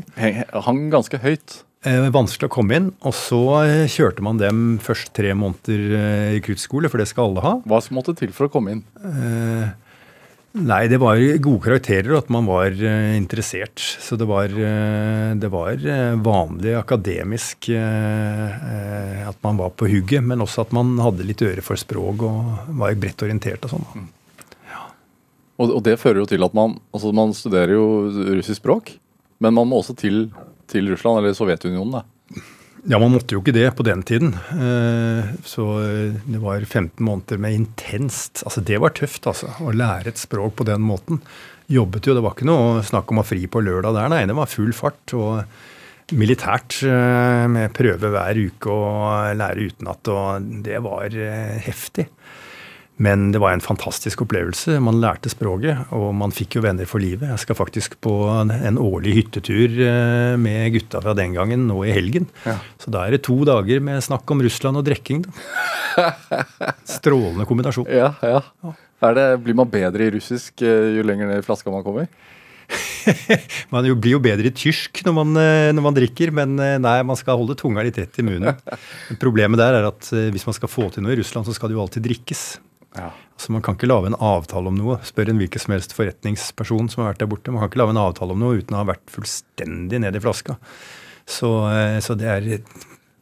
[0.63, 1.59] Hang ganske høyt?
[1.85, 2.87] Eh, vanskelig å komme inn.
[3.05, 7.43] Og så eh, kjørte man dem først tre måneder i rekruttskole, for det skal alle
[7.43, 7.57] ha.
[7.67, 8.85] Hva som måtte til for å komme inn?
[9.03, 9.75] Eh,
[10.55, 13.75] Nei, det var gode karakterer og at man var uh, interessert.
[13.75, 20.43] Så det var, uh, det var uh, vanlig akademisk at man var på hugget, men
[20.43, 23.87] også at man hadde litt øre for språk og var bredt orientert og sånn.
[23.95, 24.07] Mm.
[24.69, 24.83] Ja.
[25.57, 27.85] Og, og, det fører jo til at man altså man studerer jo
[28.37, 28.93] russisk språk,
[29.43, 30.27] men man må også til,
[30.71, 32.05] til Russland, eller Sovjetunionen, da.
[32.85, 34.35] Ja, man måtte jo ikke det på den tiden.
[34.53, 39.49] Eh, så eh, det var 15 måneder med intenst Altså, det var tøft, altså.
[39.65, 41.21] Å lære et språk på den måten.
[41.71, 44.21] Jobbet jo, det var ikke noe snakk om å fri på lørdag der, nei.
[44.29, 45.15] Det var full fart.
[45.17, 51.17] Og militært eh, med prøve hver uke og lære utenat, og det var
[51.65, 52.05] heftig.
[52.97, 54.77] Men det var en fantastisk opplevelse.
[54.79, 57.27] Man lærte språket, og man fikk jo venner for livet.
[57.27, 58.13] Jeg skal faktisk på
[58.55, 62.29] en årlig hyttetur eh, med gutta fra den gangen nå i helgen.
[62.47, 62.55] Ja.
[62.79, 65.25] Så da er det to dager med snakk om Russland og drikking.
[66.97, 67.89] Strålende kombinasjon.
[67.91, 68.39] Ja, ja.
[69.05, 72.07] Det, blir man bedre i russisk eh, jo lenger ned i flaska man kommer?
[73.75, 77.19] man blir jo bedre i tysk når man, eh, når man, drikker, men nei, man
[77.19, 78.55] skal holde tunga litt rett i munnen.
[79.25, 81.75] Problemet der er at hvis man skal få til noe i Russland, så skal det
[81.75, 82.45] jo alltid drikkes.
[82.95, 83.11] Ja.
[83.35, 84.97] Altså Man kan ikke lage en avtale om noe.
[85.03, 87.53] Spør en hvilken som helst forretningsperson som har vært der borte.
[87.53, 90.23] Man kan ikke lage en avtale om noe uten å ha vært fullstendig ned i
[90.23, 90.57] flaska.
[91.25, 92.45] Så, eh, så det er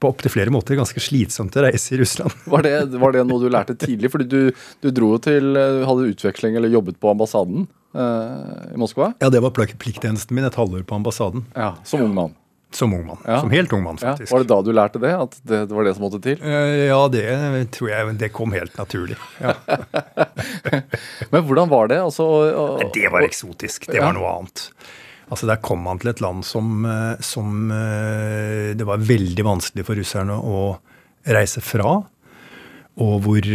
[0.03, 2.35] på opptil flere måter ganske slitsomt å reise i Russland.
[2.51, 4.11] Var det, var det noe du lærte tidlig?
[4.11, 9.13] Fordi du, du dro til eh, Hadde utveksling eller jobbet på ambassaden eh, i Moskva?
[9.23, 11.47] Ja, det var plikttjenesten min et halvår på ambassaden.
[11.55, 12.35] Ja, Som ung mann?
[12.73, 13.19] Som ung mann.
[13.25, 13.39] Ja.
[13.39, 14.31] Som helt ung mann, faktisk.
[14.31, 14.33] Ja.
[14.33, 15.13] Var det da du lærte det?
[15.13, 16.41] At det, det, var det som måtte til?
[16.41, 17.25] Eh, ja, det
[17.75, 19.17] tror jeg det kom helt naturlig.
[19.43, 19.53] Ja.
[21.33, 22.01] Men hvordan var det?
[22.01, 23.87] Altså, og, og, det var eksotisk.
[23.93, 24.65] Det var noe annet.
[25.33, 29.85] Altså Der kom man til et land som, eh, som eh, det var veldig vanskelig
[29.87, 30.65] for russerne å
[31.29, 31.99] reise fra.
[33.03, 33.53] Og hvor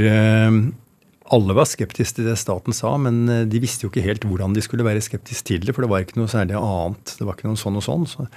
[1.34, 4.54] alle var skeptiske til det staten sa, men eh, de visste jo ikke helt hvordan
[4.56, 7.16] de skulle være skeptiske til det, for det var ikke noe særlig annet.
[7.18, 8.06] Det var ikke noe sånn og sånn.
[8.08, 8.28] Så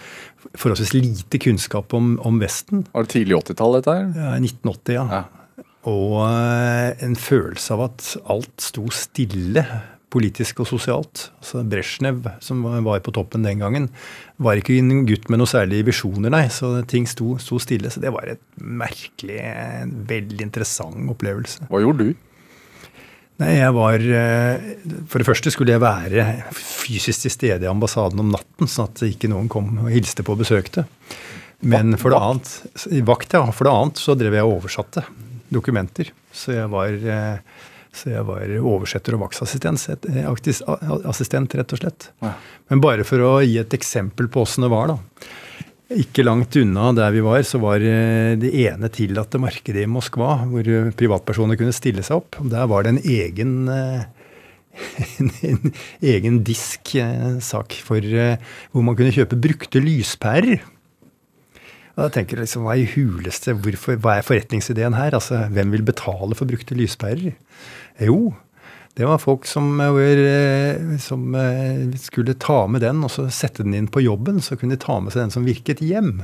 [0.51, 2.86] forholdsvis lite kunnskap om, om Vesten.
[2.91, 4.10] Var det tidlig 80-tall, dette her?
[4.17, 5.06] Ja, 1980, ja.
[5.21, 5.65] ja.
[5.89, 9.65] Og uh, en følelse av at alt sto stille
[10.12, 11.30] politisk og sosialt.
[11.39, 13.88] Altså Brezjnev, som var på toppen den gangen,
[14.41, 16.43] var ikke en gutt med noe særlig visjoner, nei.
[16.51, 17.91] Så ting sto, sto stille.
[17.93, 21.69] Så det var et merkelig, en veldig interessant opplevelse.
[21.71, 22.27] Hva gjorde du?
[23.41, 24.67] Nei, jeg var eh,
[25.10, 29.01] For det første skulle jeg være fysisk til stede i ambassaden om natten, sånn at
[29.08, 30.86] ikke noen kom og hilste på og besøkte.
[31.62, 32.47] Men for det annet,
[33.06, 33.43] vakt, ja.
[33.54, 35.04] For det annet så drev jeg og oversatte
[35.54, 36.10] dokumenter.
[36.34, 37.38] Så jeg var, eh,
[37.93, 39.82] så jeg var oversetter og vaktassistent,
[41.60, 42.10] rett og slett.
[42.71, 44.97] Men bare for å gi et eksempel på åssen det var, da.
[45.91, 50.38] Ikke langt unna der vi var, så var eh, det ene tillatte markedet i Moskva,
[50.47, 52.38] hvor eh, privatpersoner kunne stille seg opp.
[52.51, 54.06] Der var det en egen, eh,
[55.19, 55.73] en, en
[56.13, 60.62] egen disk-sak hvor man kunne kjøpe brukte lyspærer.
[61.97, 65.17] Og da tenker jeg liksom, Hva i huleste, hvorfor, hva er forretningsideen her?
[65.17, 67.36] Altså, Hvem vil betale for brukte lyspærer?
[67.99, 68.32] Jo,
[68.93, 73.73] det var folk som, eh, som, eh, skulle ta med den og så sette den
[73.73, 74.41] inn på jobben.
[74.41, 76.23] Så kunne de ta med seg den som virket hjem.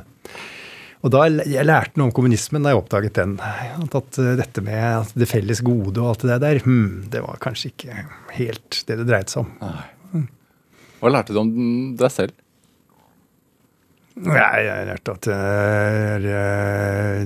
[1.03, 3.39] Og da, Jeg lærte noe om kommunismen da jeg oppdaget den.
[3.39, 7.71] At eh, dette med det felles gode og alt det der, hmm, det var kanskje
[7.71, 9.53] ikke helt det det dreide seg om.
[9.61, 10.27] Nei.
[10.97, 12.33] Hva lærte du om deg selv?
[14.17, 17.21] Nei, jeg lærte at jeg er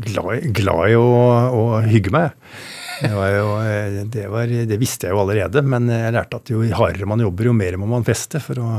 [0.00, 1.04] glad, glad i å,
[1.52, 2.32] å hygge meg.
[3.00, 3.50] Det, jo,
[4.12, 7.50] det, var, det, visste jeg jo allerede, men jeg lærte at jo hardere man jobber,
[7.50, 8.70] jo mer må man feste for å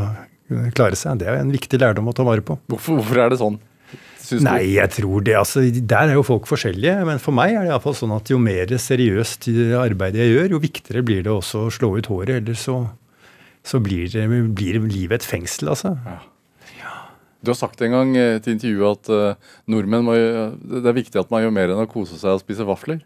[0.75, 1.21] klare seg.
[1.21, 2.57] Det er en viktig lærdom å ta vare på.
[2.71, 3.57] Hvorfor, hvorfor er det sånn?
[4.41, 6.97] Nei, jeg tror det, altså, Der er jo folk forskjellige.
[7.07, 9.49] Men for meg er det iallfall sånn at jo mer seriøst
[9.81, 12.39] arbeid jeg gjør, jo viktigere blir det også å slå ut håret.
[12.41, 12.79] Ellers så,
[13.65, 14.25] så blir, det,
[14.57, 15.95] blir, livet et fengsel, altså.
[16.05, 16.21] Ja.
[17.43, 21.19] Du har sagt en gang eh, til intervjuet at uh, nordmenn må, det er viktig
[21.21, 23.03] at man gjør mer enn å kose seg og spise vafler.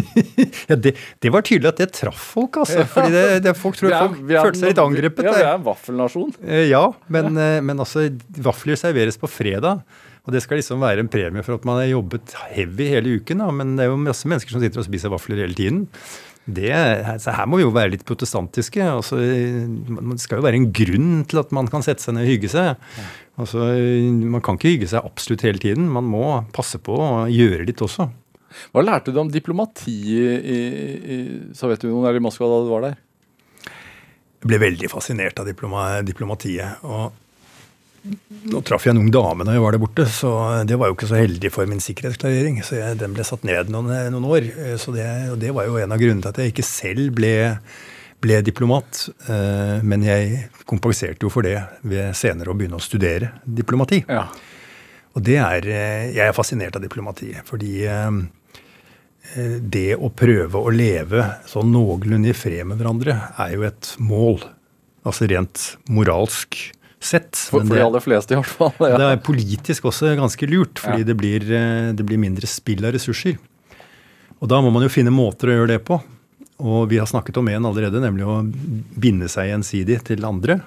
[0.70, 2.82] ja, det, det, var tydelig at det traff folk, altså.
[2.90, 5.28] fordi det, det, folk tror er, folk følte seg litt angrepet.
[5.28, 6.36] Ja, vi er en vaffelnasjon.
[6.66, 8.08] Ja, men, men altså,
[8.42, 9.84] vafler serveres på fredag.
[10.28, 13.40] Og det skal liksom være en premie for at man har jobbet heavy hele uken.
[13.40, 13.52] Da.
[13.54, 15.86] Men det er jo masse mennesker som sitter og spiser vafler hele tiden.
[16.50, 18.82] Det, altså her må vi jo være litt protestantiske.
[18.84, 22.32] Altså, det skal jo være en grunn til at man kan sette seg ned og
[22.34, 22.86] hygge seg.
[23.38, 23.62] Altså,
[24.26, 25.86] man kan ikke hygge seg absolutt hele tiden.
[25.92, 26.24] Man må
[26.56, 28.08] passe på å gjøre litt også.
[28.74, 31.18] Hva lærte du om diplomati i, i
[31.56, 32.98] Sovjetunionen eller i Moskva da du var der?
[34.40, 36.82] Jeg ble veldig fascinert av diploma, diplomatiet.
[36.88, 37.12] Og
[38.48, 40.30] nå traff jeg en ung dame da jeg var der borte, så
[40.64, 42.62] det var jo ikke så heldig for min sikkerhetsklarering.
[42.64, 44.48] Så jeg, den ble satt ned noen, noen år.
[44.80, 47.34] Så det, og det var jo en av grunnene til at jeg ikke selv ble,
[48.20, 49.06] ble diplomat.
[49.28, 51.56] Eh, men jeg kompenserte jo for det
[51.86, 54.02] ved senere å begynne å studere diplomati.
[54.08, 54.26] Ja.
[55.16, 57.32] Og det er eh, Jeg er fascinert av diplomati.
[57.46, 58.20] Fordi eh,
[59.60, 64.44] det å prøve å leve sånn noenlunde i fred med hverandre er jo et mål.
[65.06, 66.58] Altså rent moralsk
[67.00, 67.32] sett.
[67.32, 68.74] For, for de aller fleste, i hvert fall.
[68.90, 68.98] Ja.
[69.00, 71.08] Det er politisk også ganske lurt, fordi ja.
[71.08, 71.46] det, blir,
[71.96, 73.38] det, blir, mindre spill av ressurser.
[74.40, 76.00] Og da må man jo finne måter å gjøre det på.
[76.60, 78.40] Og vi har snakket om en allerede, nemlig å
[79.00, 80.60] binde seg gjensidig til andre.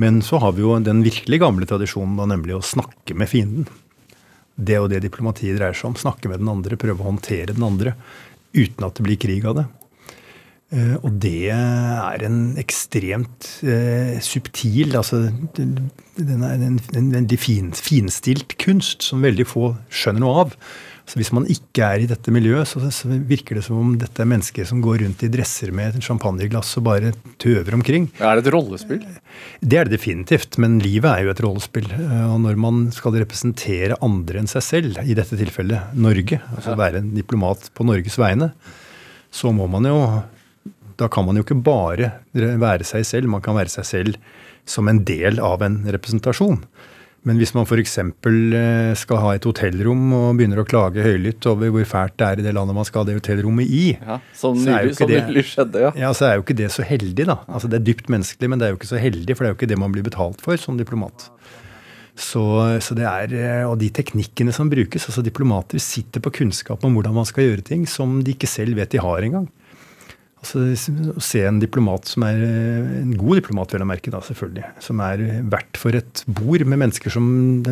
[0.00, 3.66] Men så har vi jo den virkelig gamle tradisjonen, da, nemlig å snakke med fienden.
[4.60, 5.98] Det og det diplomatiet dreier seg om.
[5.98, 7.96] Snakke med den andre, prøve å håndtere den andre
[8.52, 9.66] uten at det blir krig av det.
[10.70, 15.24] Uh, og det er en ekstremt uh, subtil altså
[15.58, 20.54] Den er en, en en, en finstilt kunst som veldig få skjønner noe av.
[21.10, 24.22] Så Hvis man ikke er i dette miljøet, så, så, virker det som om dette
[24.22, 27.10] er mennesker som går rundt i dresser med et champagneglass og bare
[27.42, 28.06] tøver omkring.
[28.22, 29.00] Er det et rollespill?
[29.58, 31.88] Det er det definitivt, men livet er jo et rollespill.
[31.96, 36.76] Uh, og når man skal representere andre enn seg selv, i dette tilfellet Norge, altså
[36.78, 38.52] være en diplomat på Norges vegne,
[39.34, 39.98] så må man jo
[41.00, 44.18] da kan man jo ikke bare være seg selv, man kan være seg selv
[44.68, 46.60] som en del av en representasjon.
[47.28, 47.98] Men hvis man f.eks.
[48.00, 52.40] Eh, skal ha et hotellrom og begynner å klage høylytt over hvor fælt det er
[52.40, 55.84] i det landet man skal ha det hotellrommet i, ja, som nylig, som nylig skjedde,
[55.84, 55.90] ja.
[56.06, 56.12] ja.
[56.16, 57.36] Så er jo ikke det så heldig, da.
[57.44, 59.54] Altså Det er dypt menneskelig, men det er jo ikke så heldig, for det er
[59.54, 61.28] jo ikke det man blir betalt for som diplomat.
[62.20, 62.42] Så,
[62.84, 66.96] så det er, eh, Og de teknikkene som brukes altså Diplomater sitter på kunnskap om
[66.96, 69.46] hvordan man skal gjøre ting som de ikke selv vet de har engang.
[70.40, 70.62] Altså,
[71.12, 74.70] Å se en diplomat som er en god diplomat, vil jeg merke, da, selvfølgelig.
[74.80, 75.20] Som er
[75.52, 77.26] verdt for et bord med mennesker som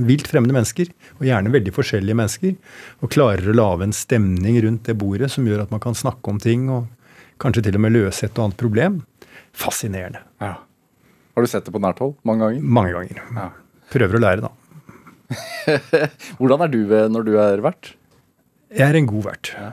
[0.09, 0.91] vilt fremmede mennesker.
[1.17, 2.55] Og gjerne veldig forskjellige mennesker.
[3.01, 6.29] Og klarer å lage en stemning rundt det bordet som gjør at man kan snakke
[6.29, 6.91] om ting og
[7.41, 9.01] kanskje til og med løse et og annet problem.
[9.57, 10.21] Fascinerende.
[10.45, 10.59] Ja.
[10.61, 12.71] Har du sett det på nært hold mange ganger?
[12.79, 13.25] Mange ganger.
[13.39, 13.51] Ja.
[13.95, 14.53] Prøver å lære, da.
[16.39, 16.81] Hvordan er du
[17.15, 17.95] når du er vert?
[18.75, 19.55] Jeg er en god vert.
[19.57, 19.73] Ja.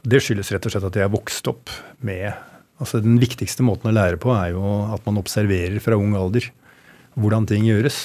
[0.00, 1.72] Det skyldes rett og slett at jeg er vokst opp
[2.06, 2.30] med
[2.80, 6.46] altså Den viktigste måten å lære på er jo at man observerer fra ung alder
[7.20, 7.98] hvordan ting gjøres.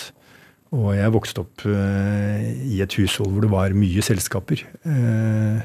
[0.76, 4.66] Og jeg vokste opp uh, i et hushold hvor det var mye selskaper.
[4.84, 5.62] Uh,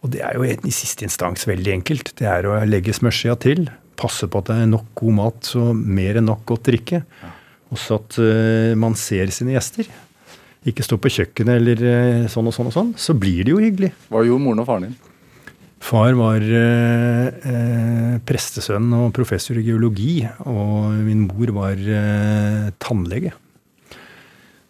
[0.00, 2.14] og det er jo i siste instans veldig enkelt.
[2.16, 3.66] Det er å legge smørskjea til,
[3.98, 7.02] passe på at det er nok god mat og mer enn nok godt drikke.
[7.68, 9.90] Og så at uh, man ser sine gjester.
[10.68, 12.96] Ikke stå på kjøkkenet eller sånn og sånn og sånn.
[12.96, 13.92] Så blir det jo hyggelig.
[14.08, 14.96] Hva gjorde moren og faren din?
[15.84, 23.34] Far var eh, eh, prestesønn og professor i geologi, og min mor var eh, tannlege.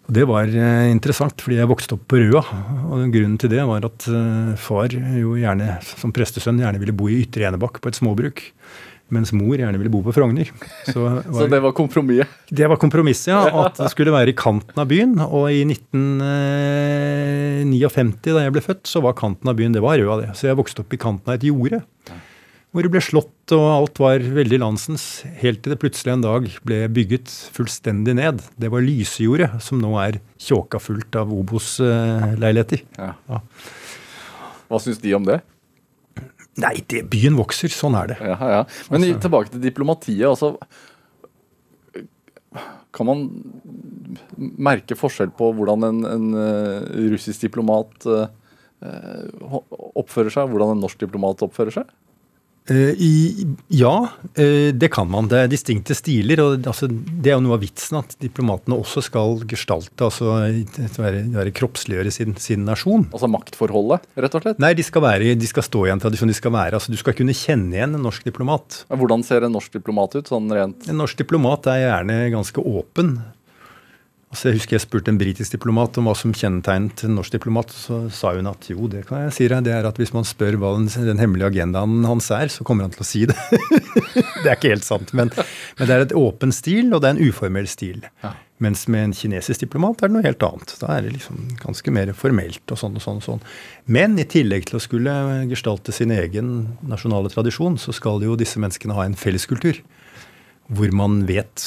[0.08, 2.40] Og Det var eh, interessant, fordi jeg vokste opp på Røa.
[2.88, 7.10] og Grunnen til det var at eh, far jo gjerne, som prestesønn gjerne ville bo
[7.12, 8.44] i Ytre Enebakk på et småbruk.
[9.14, 10.50] Mens mor gjerne ville bo på Frogner.
[10.92, 12.28] Så, var, så det var kompromisset?
[12.52, 13.48] Det var kompromisset, ja.
[13.64, 15.14] At det skulle være i kanten av byen.
[15.24, 20.16] Og i 1959, da jeg ble født, så var kanten av byen det var Røa,
[20.22, 20.30] det.
[20.36, 21.80] Så jeg vokste opp i kanten av et jorde.
[22.68, 25.24] Hvor det ble slått, og alt var veldig landsens.
[25.40, 28.36] Helt til det plutselig en dag ble bygget fullstendig ned.
[28.60, 32.84] Det var Lysejordet, som nå er tjåka fullt av Obos-leiligheter.
[33.00, 33.14] Ja.
[33.32, 33.40] Ja.
[34.68, 35.40] Hva syns de om det?
[36.58, 37.70] Nei, det, byen vokser.
[37.72, 38.18] Sånn er det.
[38.24, 38.62] Ja, ja.
[38.90, 39.20] Men altså.
[39.26, 40.26] tilbake til diplomatiet.
[40.26, 40.56] altså
[42.94, 43.24] Kan man
[44.36, 48.26] merke forskjell på hvordan en, en uh, russisk diplomat uh,
[49.98, 51.94] oppfører seg, hvordan en norsk diplomat oppfører seg?
[52.68, 55.28] Uh, i, ja, uh, det kan man.
[55.30, 56.42] Det er distinkte stiler.
[56.44, 60.34] og altså, Det er jo noe av vitsen at diplomatene også skal gestalte, altså
[60.98, 63.06] være, være kroppsliggjøre sin, sin, nasjon.
[63.12, 64.60] Altså maktforholdet, rett og slett?
[64.62, 66.28] Nei, de skal, være, de skal stå i en tradisjon.
[66.28, 68.82] de skal være, altså Du skal kunne kjenne igjen en norsk diplomat.
[68.92, 70.28] Hvordan ser en norsk diplomat ut?
[70.28, 70.88] sånn rent?
[70.90, 73.16] En norsk diplomat er gjerne ganske åpen.
[74.28, 77.70] Altså jeg husker jeg spurte en britisk diplomat om hva som kjennetegnet en norsk diplomat.
[77.72, 79.64] Så sa hun at jo, det kan jeg si deg.
[79.64, 82.84] Det er at hvis man spør hva den, den hemmelige agendaen hans er, så kommer
[82.84, 83.38] han til å si det.
[84.42, 85.14] det er ikke helt sant.
[85.16, 88.04] Men, men, det er et åpen stil, og det er en uformell stil.
[88.20, 88.34] Ja.
[88.60, 90.76] Mens med en kinesisk diplomat er det noe helt annet.
[90.82, 93.22] Da er det liksom ganske mer formelt og sånn og sånn.
[93.22, 93.44] og sånn.
[93.88, 95.14] Men i tillegg til å skulle
[95.48, 99.80] gestalte sin egen nasjonale tradisjon, så skal jo disse menneskene ha en felleskultur.
[100.68, 101.64] Hvor man vet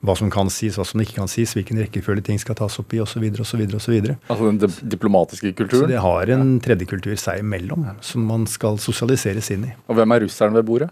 [0.00, 2.94] hva som kan sies, hva som ikke kan sies, hvilken rekkefølge ting skal tas opp
[2.96, 3.26] i osv.
[3.42, 3.64] osv.
[3.76, 5.84] Altså den diplomatiske kulturen?
[5.84, 9.74] Så Det har en tredje kultur seg imellom som man skal sosialiseres inn i.
[9.88, 10.88] Og hvem er russeren ved bordet?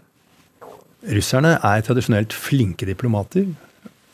[1.09, 3.47] Russerne er tradisjonelt flinke diplomater.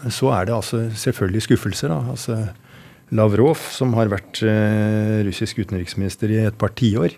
[0.09, 1.89] så er det altså selvfølgelig skuffelser.
[1.89, 2.47] da, altså
[3.11, 7.13] Lavrov, som har vært eh, russisk utenriksminister i et par tiår,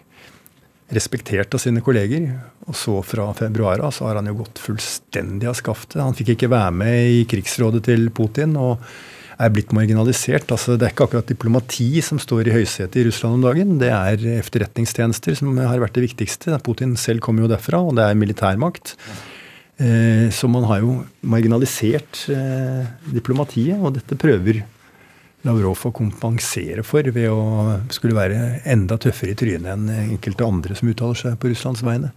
[0.93, 2.29] respektert av sine kolleger.
[2.67, 6.01] Og så fra februar av så har han jo gått fullstendig av skaftet.
[6.01, 8.83] Han fikk ikke være med i krigsrådet til Putin og
[9.37, 10.49] er blitt marginalisert.
[10.53, 13.75] Altså, det er ikke akkurat diplomati som står i høysetet i Russland om dagen.
[13.81, 16.57] Det er efterretningstjenester som har vært det viktigste.
[16.65, 18.95] Putin selv kommer jo derfra, og det er militærmakt.
[19.77, 24.63] Eh, så man har jo marginalisert eh, diplomatiet, og dette prøver
[25.45, 30.77] Lavrov å kompensere for ved å skulle være enda tøffere i trynet enn enkelte andre
[30.77, 32.09] som uttaler seg på Russlands vegne.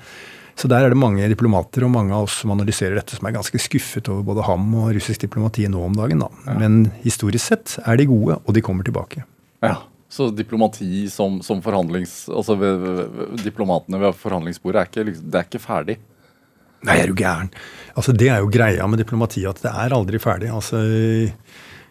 [0.61, 3.37] Så der er det mange diplomater og mange av oss som analyserer dette, som er
[3.37, 6.21] ganske skuffet over både ham og russisk diplomati nå om dagen.
[6.25, 6.29] Da.
[6.45, 6.57] Ja.
[6.61, 9.25] Men historisk sett er de gode, og de kommer tilbake.
[9.65, 9.79] Ja,
[10.11, 12.25] Så diplomati som, som forhandlings...
[12.29, 15.97] Altså ved, ved, diplomatene ved forhandlingsbordet er ikke, liksom, det er ikke ferdig?
[16.89, 17.53] Nei, er du gæren.
[17.95, 20.51] Altså, Det er jo greia med diplomati, at det er aldri ferdig.
[20.51, 20.81] Altså,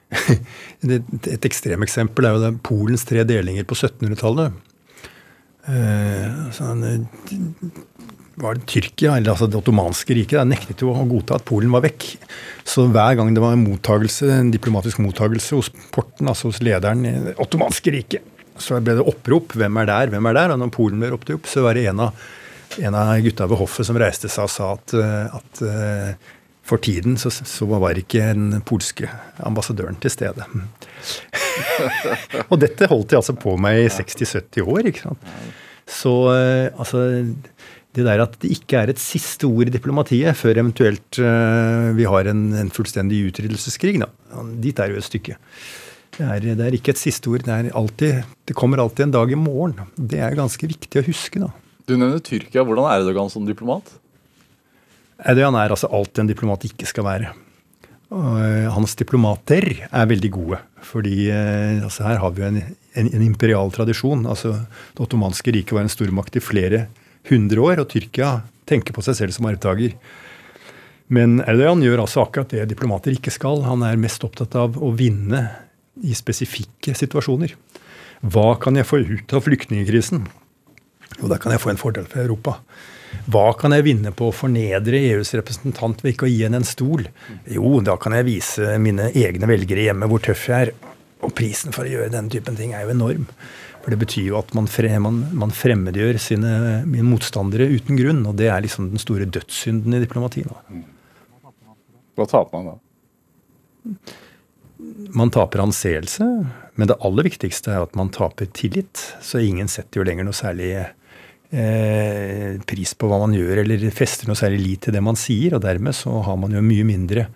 [0.89, 4.65] et ekstremeksempel er jo det Polens tre delinger på 1700-tallet.
[5.69, 6.49] Eh,
[8.39, 11.83] var det Tyrkia, eller altså det ottomanske riket, nektet jo å godta at Polen var
[11.83, 12.07] vekk.
[12.67, 17.03] Så hver gang det var en, mottagelse, en diplomatisk mottagelse hos porten, altså hos lederen
[17.05, 19.55] i det ottomanske riket, så ble det opprop.
[19.59, 20.13] Hvem er der?
[20.13, 20.55] Hvem er der?
[20.55, 22.27] Og når Polen ble ropt opp, så var det en av,
[22.79, 24.95] en av gutta ved hoffet som reiste seg og sa at,
[25.35, 26.33] at eh,
[26.69, 29.09] for tiden så, så var ikke den polske
[29.45, 30.45] ambassadøren til stede.
[32.51, 34.91] og dette holdt de altså på med i 60-70 år.
[34.91, 35.33] ikke sant?
[35.89, 37.01] Så eh, altså
[37.97, 42.05] det der at det ikke er et siste ord i diplomatiet før eventuelt uh, vi
[42.05, 44.09] har en, en fullstendig utryddelseskrig, da.
[44.61, 45.39] Dit er jo et stykke.
[46.19, 47.45] Det er, det er, ikke et siste ord.
[47.47, 49.89] Det, er alltid, det kommer alltid en dag i morgen.
[49.95, 51.49] Det er ganske viktig å huske, da.
[51.89, 52.61] Du nevner Tyrkia.
[52.61, 53.89] Hvordan er Erdogan som diplomat?
[55.19, 57.33] Erdogan er altså alt en diplomat ikke skal være.
[58.09, 60.59] Eh, hans diplomater er veldig gode.
[60.81, 62.57] fordi eh, altså her har vi en,
[62.95, 64.25] en, en, imperial tradisjon.
[64.25, 64.53] altså
[64.95, 66.87] Det ottomanske riket var en stormakt i flere
[67.29, 69.93] hundre år, og Tyrkia tenker på seg selv som arvtaker.
[71.09, 73.63] Men Erdogan gjør altså akkurat det diplomater ikke skal.
[73.65, 75.47] Han er mest opptatt av å vinne
[76.05, 77.53] i spesifikke situasjoner.
[78.21, 80.25] Hva kan jeg få ut av flyktningkrisen?
[81.19, 82.59] Jo, da kan jeg få en fordel for Europa.
[83.29, 86.67] Hva kan jeg vinne på å fornedre EUs representant ved ikke å gi henne en
[86.67, 87.07] stol?
[87.49, 90.73] Jo, da kan jeg vise mine egne velgere hjemme hvor tøff jeg er.
[91.25, 93.25] Og prisen for å gjøre denne typen ting er jo enorm.
[93.79, 96.53] For det betyr jo at man, fremmedgjør sine,
[97.05, 98.23] motstandere uten grunn.
[98.29, 100.49] Og det er liksom den store dødssynden i diplomatiet.
[102.19, 102.79] Hva taper man da?
[105.15, 106.27] Man taper anseelse.
[106.79, 109.01] Men det aller viktigste er at man taper tillit.
[109.23, 110.71] Så ingen setter jo lenger noe særlig
[111.51, 115.57] eh, pris på hva man gjør, eller fester noe særlig lit til det man sier.
[115.57, 117.27] Og dermed så har man jo mye mindre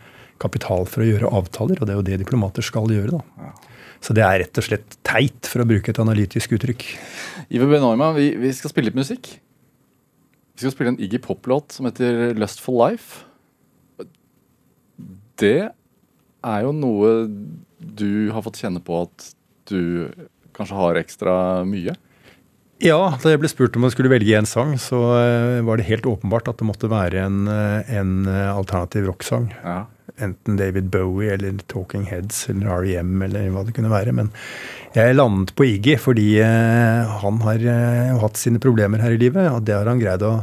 [0.41, 3.19] kapital for å gjøre avtaler, og det er jo det diplomater skal gjøre.
[3.19, 3.51] da.
[4.03, 6.87] Så det er rett og slett teit, for å bruke et analytisk uttrykk.
[7.55, 9.29] Iver Benorma, vi, vi, skal spille litt musikk.
[10.53, 13.23] Vi skal spille en Iggy Pop-låt som heter 'Lust for Life'.
[15.39, 15.71] Det
[16.43, 17.13] er jo noe
[17.79, 19.31] du har fått kjenne på at
[19.71, 20.11] du
[20.53, 21.95] kanskje har ekstra mye?
[22.83, 25.87] Ja, da jeg ble spurt om jeg skulle velge en sang, så uh, var det
[25.87, 29.47] helt åpenbart at det måtte være en, uh, en uh, alternativ rocksang.
[29.63, 29.85] Ja.
[30.21, 34.11] Enten David Bowie eller Talking Heads eller REM eller hva det kunne være.
[34.13, 34.33] Men
[34.93, 37.63] jeg landet på Iggy fordi han har
[38.21, 39.47] hatt sine problemer her i livet.
[39.49, 40.35] Og det har han greid å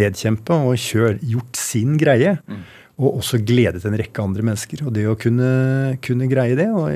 [0.00, 2.38] nedkjempe og kjør, gjort sin greie.
[2.48, 2.62] Mm.
[3.04, 4.86] Og også gledet en rekke andre mennesker.
[4.86, 5.50] Og det å kunne,
[6.00, 6.88] kunne greie det og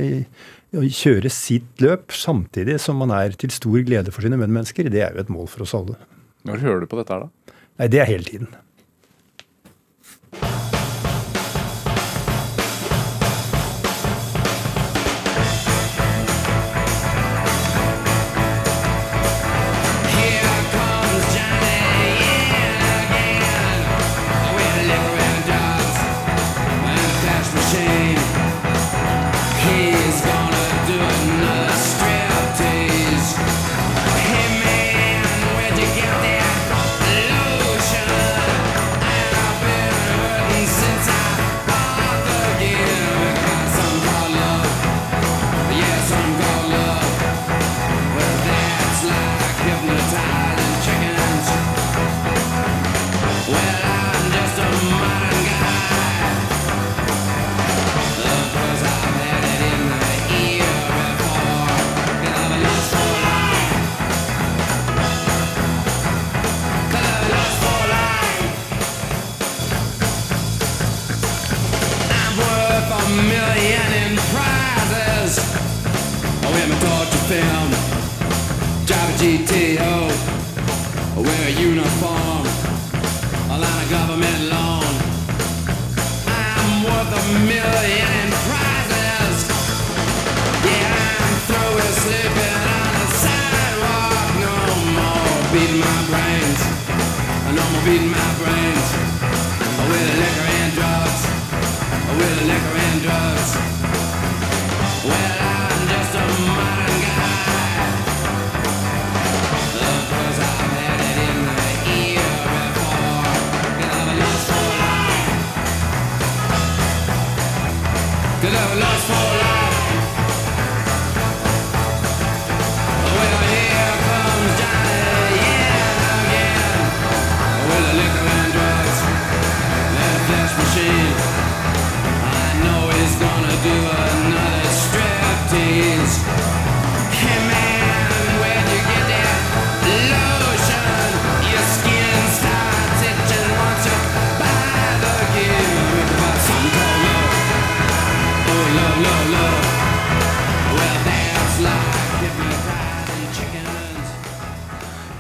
[0.85, 5.17] kjøre sitt løp samtidig som man er til stor glede for sine medmennesker, det er
[5.17, 5.97] jo et mål for oss alle.
[6.47, 7.57] Når hører du på dette her, da?
[7.81, 8.49] Nei, Det er hele tiden.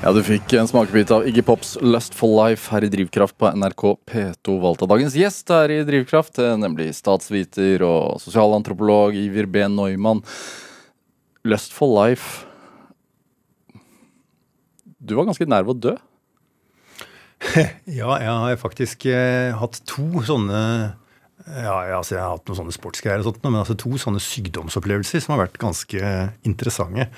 [0.06, 3.82] Ja, Du fikk en smakebit av Iggy Pops 'Lustful Life' her i Drivkraft på NRK
[4.06, 9.64] P2 valgt av dagens gjest her i Drivkraft, eh, nemlig statsviter og sosialantropolog Iver B.
[9.66, 10.22] Neumann.
[11.42, 12.46] 'Lustful Life'
[15.02, 15.96] Du var ganske nær ved å dø.
[17.98, 20.94] Ja, jeg har faktisk eh, hatt to sånne
[21.50, 24.22] ja, jeg, altså Jeg har hatt noen sånne sportsgreier, og sånt, men altså to sånne
[24.22, 27.10] sykdomsopplevelser som har vært ganske interessante.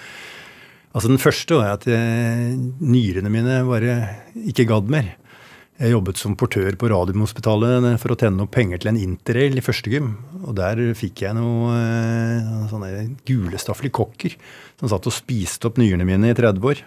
[0.99, 3.93] Altså Den første var at eh, nyrene mine bare
[4.51, 5.13] ikke gadd mer.
[5.79, 9.63] Jeg jobbet som portør på Radiumhospitalet for å tjene noe penger til en interrail i
[9.63, 10.09] første gym.
[10.43, 12.91] Og der fikk jeg noe eh, sånne
[13.31, 14.35] gulestaflige kokker
[14.81, 16.83] som satt og spiste opp nyrene mine i 30 år.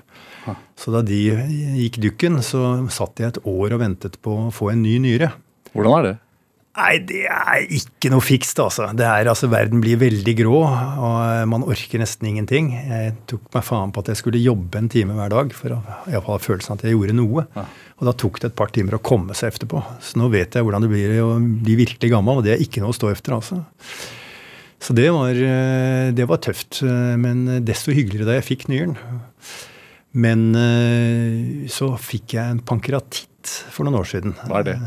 [0.76, 1.22] Så da de
[1.80, 5.32] gikk dukken, så satt jeg et år og ventet på å få en ny nyre.
[5.72, 6.16] Hvordan er det?
[6.72, 8.86] Nei, det er ikke noe fikst, altså.
[8.96, 9.50] Det er, altså.
[9.52, 12.70] Verden blir veldig grå, og man orker nesten ingenting.
[12.72, 15.82] Jeg tok meg faen på at jeg skulle jobbe en time hver dag for å
[15.82, 17.44] i hvert fall ha følelsen at jeg gjorde noe.
[18.00, 19.84] Og da tok det et par timer å komme seg etterpå.
[20.00, 22.84] Så nå vet jeg hvordan det blir å bli virkelig gammel, og det er ikke
[22.84, 23.60] noe å stå efter, altså.
[24.82, 28.96] Så det var, eh, det var tøft, eh, men desto hyggeligere da jeg fikk nyren.
[30.16, 34.34] Men eh, så fikk jeg en pankeratitt for noen år siden.
[34.48, 34.78] Hva er det?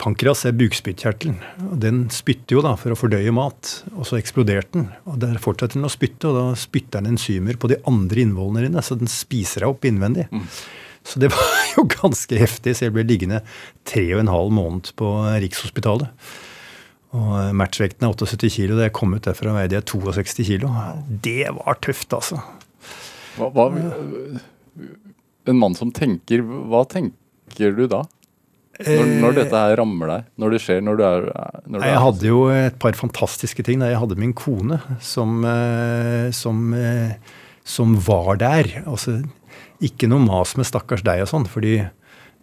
[0.00, 1.36] Pankreas er bukspyttkjertelen.
[1.82, 4.86] Den spytter jo da for å fordøye mat, og så eksploderte den.
[5.04, 8.64] og Der fortsetter den å spytte, og da spytter den enzymer på de andre innvollene
[8.64, 10.24] dine, så den spiser deg opp innvendig.
[11.04, 13.42] Så det var jo ganske heftig, så jeg ble liggende
[13.88, 15.10] tre og en halv måned på
[15.44, 16.08] Rikshospitalet.
[17.16, 18.78] Og eh, matchvekten er 78 kilo.
[18.78, 20.70] Da jeg kom ut derfra, veide jeg 62 kilo.
[21.10, 22.40] Det var tøft, altså.
[23.36, 23.66] Hva, hva,
[25.50, 28.02] en mann som tenker Hva tenker du da?
[28.86, 30.28] Når, når dette her rammer deg?
[30.40, 30.80] Når det skjer?
[30.84, 31.28] Når du er,
[31.66, 33.82] når du Jeg er hadde jo et par fantastiske ting.
[33.82, 37.14] da Jeg hadde min kone som, eh, som, eh,
[37.64, 38.70] som var der.
[38.86, 39.20] Altså,
[39.80, 41.48] ikke noe mas med 'stakkars deg' og sånn.
[41.48, 41.90] fordi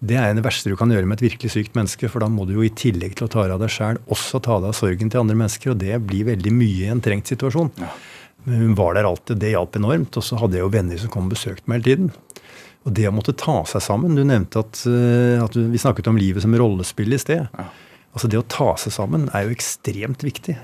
[0.06, 2.10] det er det verste du kan gjøre med et virkelig sykt menneske.
[2.10, 4.42] For da må du jo i tillegg til å ta deg av deg sjæl, også
[4.42, 5.72] ta deg av sorgen til andre mennesker.
[5.74, 7.72] Og det blir veldig mye i en trengt situasjon.
[8.46, 9.40] Men hun var der alltid.
[9.40, 10.18] Det hjalp enormt.
[10.18, 12.12] Og så hadde jeg jo venner som kom og besøkte meg hele tiden.
[12.88, 16.20] Og det å måtte ta seg sammen Du nevnte at, eh, at vi snakket om
[16.20, 17.48] livet som rollespill i sted.
[18.16, 20.56] Altså Det å ta seg sammen er jo ekstremt viktig.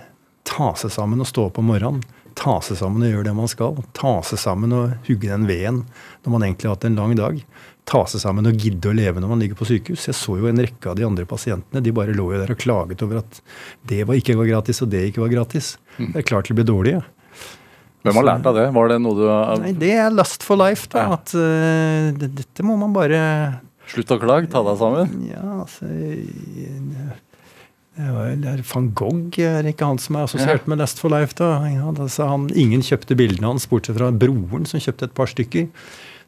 [0.47, 2.03] Ta seg sammen og stå opp om morgenen.
[2.39, 3.77] Ta seg sammen og gjøre det man skal.
[3.93, 5.83] Ta seg sammen og hugge den veden
[6.23, 7.43] når man egentlig har hatt en lang dag.
[7.85, 10.07] Ta seg sammen og gidde å leve når man ligger på sykehus.
[10.09, 11.83] Jeg så jo en rekke av de andre pasientene.
[11.83, 13.41] De bare lå jo der og klaget over at
[13.85, 15.75] det var ikke var gratis, og det ikke var gratis.
[15.99, 17.03] Det er klart de ble dårlige.
[18.03, 18.65] Hvem har lært av det?
[18.75, 19.27] Var det noe du
[19.63, 21.05] Nei, det er lust for life, da.
[21.05, 21.19] Ja.
[21.19, 23.19] At uh, det, dette må man bare
[23.93, 25.15] Slutt å klage, ta deg sammen?
[25.27, 25.87] Ja, altså
[27.93, 31.35] det var, er Van Gogh er ikke han som er assosiert med Last for Life.
[31.37, 31.59] da.
[31.69, 35.29] Ja, da sa han, ingen kjøpte bildene hans, bortsett fra broren som kjøpte et par
[35.29, 35.67] stykker.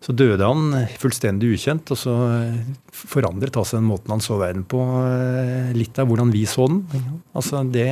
[0.06, 2.60] Så døde han fullstendig ukjent, og så eh,
[2.94, 6.84] forandret altså den måten han så verden på, eh, litt av hvordan vi så den.
[7.34, 7.88] Altså det,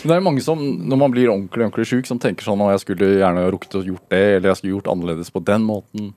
[0.00, 2.84] Det er mange som, når man blir ordentlig ordentlig syk, som tenker sånn at jeg
[2.84, 6.12] skulle gjerne rukket å gjort det, eller jeg skulle gjort annerledes på den måten.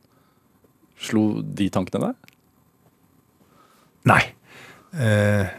[1.03, 2.31] Slo de tankene deg?
[4.13, 4.21] Nei.
[4.93, 5.51] Eh,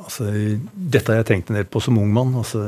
[0.00, 0.28] altså,
[0.74, 2.34] dette har jeg tenkt en del på som ung mann.
[2.40, 2.66] Altså,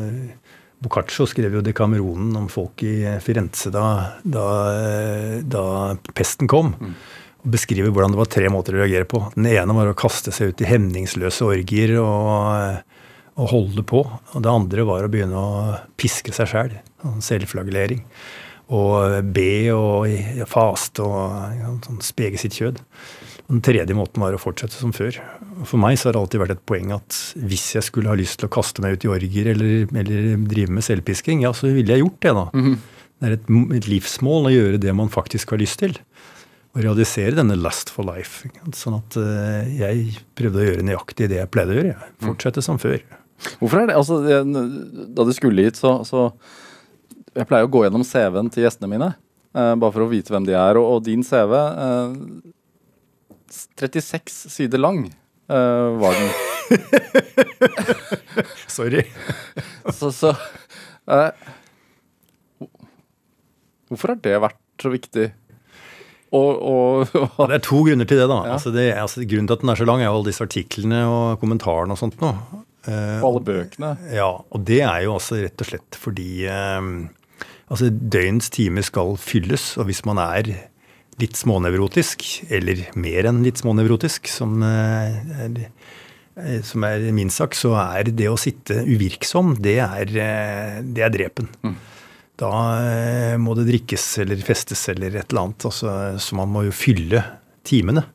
[0.82, 3.86] Boccaccio skrev jo Decameronen om folk i Firenze da,
[4.24, 4.46] da,
[5.44, 5.66] da
[6.16, 6.72] pesten kom.
[7.42, 9.20] Og beskriver hvordan det var tre måter å reagere på.
[9.36, 12.82] Den ene var å kaste seg ut i hemningsløse orgier og,
[13.41, 14.05] og holde på.
[14.05, 16.78] Og det andre var å begynne å piske seg sjæl.
[17.03, 18.05] Selv, selvflagellering.
[18.72, 20.07] Og be og
[20.49, 22.80] faste og ja, sånn spege sitt kjød.
[23.43, 25.18] Og den tredje måten var å fortsette som før.
[25.68, 28.39] For meg så har det alltid vært et poeng at hvis jeg skulle ha lyst
[28.41, 31.93] til å kaste meg ut i orger eller, eller drive med selvpisking, ja, så ville
[31.97, 32.47] jeg gjort det, da.
[33.22, 35.99] Det er et, et livsmål å gjøre det man faktisk har lyst til.
[36.72, 38.49] Å realisere denne last for life.
[38.72, 41.93] Sånn at eh, jeg prøvde å gjøre nøyaktig det jeg pleide å gjøre.
[41.93, 42.14] jeg.
[42.24, 43.03] Fortsette som før.
[43.59, 44.20] Hvorfor er det altså,
[45.16, 46.28] Da du skulle hit, så, så
[47.34, 49.09] Jeg pleier å gå gjennom CV-en til gjestene mine.
[49.57, 50.74] eh, bare for å vite hvem de er.
[50.80, 52.11] Og, og din CV eh,
[53.80, 56.30] 36 sider lang eh, var den.
[58.72, 59.03] Sorry.
[59.93, 60.30] Så, så
[61.11, 61.30] eh,
[63.93, 65.26] Hvorfor har det vært så viktig?
[66.32, 67.43] Og, og, og.
[67.51, 68.28] det er to grunner til det.
[68.30, 68.38] da.
[68.47, 68.55] Ja.
[68.57, 71.01] Altså det, altså grunnen til at den er så lang, er jo alle disse artiklene
[71.09, 72.30] og kommentarene og sånt nå.
[72.89, 73.93] Eh, og alle bøkene.
[74.14, 76.91] Ja, og det er jo også rett og slett fordi eh,
[77.70, 80.51] altså døgnets timer skal fylles, og hvis man er
[81.20, 87.76] litt smånevrotisk, eller mer enn litt smånevrotisk, som, eh, er, som er min sak, så
[87.78, 90.12] er det å sitte uvirksom, det er,
[90.83, 91.53] det er drepen.
[92.43, 96.64] Da eh, må det drikkes eller festes eller et eller annet, altså, så man må
[96.66, 97.22] jo fylle
[97.66, 98.07] timene.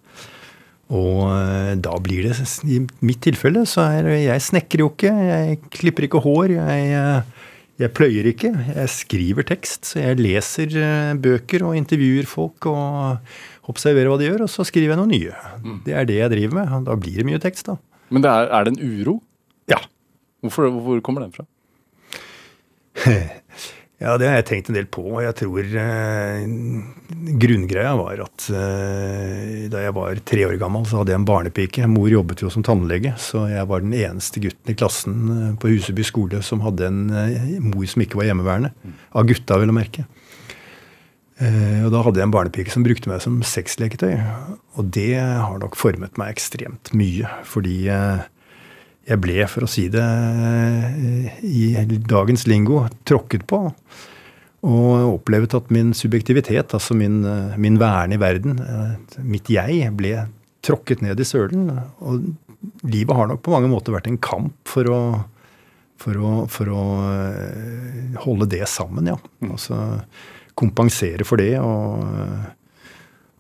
[0.96, 5.58] Og eh, da blir det, i mitt tilfelle, så er jeg snekrer jo ikke, jeg
[5.74, 7.50] klipper ikke hår, jeg, eh,
[7.84, 8.54] jeg pløyer ikke.
[8.72, 14.30] Jeg skriver tekst, så jeg leser eh, bøker og intervjuer folk og observerer hva de
[14.30, 15.36] gjør, og så skriver jeg noe nye.
[15.84, 16.88] Det er det jeg driver med.
[16.88, 17.76] Da blir det mye tekst, da.
[18.08, 19.18] Men det er, er det en uro?
[19.68, 19.82] Ja.
[20.46, 21.44] Hvorfor, hvor kommer den fra?
[23.98, 25.02] Ja, det har jeg tenkt en del på.
[25.26, 26.44] Jeg tror eh,
[27.42, 31.88] grunngreia var at eh, da jeg var tre år gammel, så hadde jeg en barnepike.
[31.90, 35.74] Mor jobbet jo som tannlege, så jeg var den eneste gutten i klassen eh, på
[35.74, 38.70] Huseby skole som hadde en eh, mor som ikke var hjemmeværende.
[39.18, 40.06] Av gutta, vil jeg merke.
[41.42, 44.14] Eh, og da hadde jeg en barnepike som brukte meg som sexleketøy.
[44.78, 48.28] Og det har nok formet meg ekstremt mye, fordi eh,
[49.08, 51.68] jeg ble, for å si det eh, i
[52.10, 53.62] dagens lingo, tråkket på.
[54.68, 59.88] Og opplevde at min subjektivitet, altså min, eh, min verne i verden, eh, mitt jeg,
[59.96, 60.28] ble
[60.66, 61.72] tråkket ned i sølen.
[62.04, 62.28] Og
[62.90, 65.02] livet har nok på mange måter vært en kamp for å,
[66.02, 66.84] for å, for å
[68.26, 69.20] holde det sammen, ja.
[69.48, 70.02] Altså
[70.58, 72.02] kompensere for det og,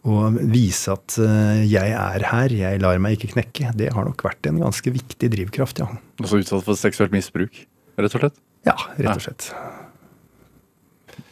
[0.08, 3.74] og vise at eh, jeg er her, jeg lar meg ikke knekke.
[3.78, 5.89] Det har nok vært en ganske viktig drivkraft, ja.
[6.24, 7.66] Også utsatt for seksuelt misbruk,
[7.99, 8.41] rett og slett?
[8.68, 9.49] Ja, rett og slett.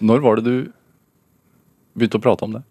[0.03, 0.55] Når var det du
[1.95, 2.65] begynte å prate om det?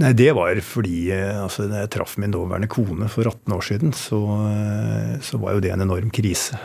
[0.00, 3.64] Nei, det var fordi eh, altså, da jeg traff min nåværende kone for 18 år
[3.68, 6.58] siden, så, eh, så var jo det en enorm krise.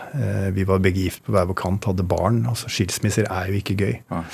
[0.56, 2.46] Vi var begge gift på hver vår kant, hadde barn.
[2.50, 3.96] altså Skilsmisser er jo ikke gøy.
[4.10, 4.26] Ja.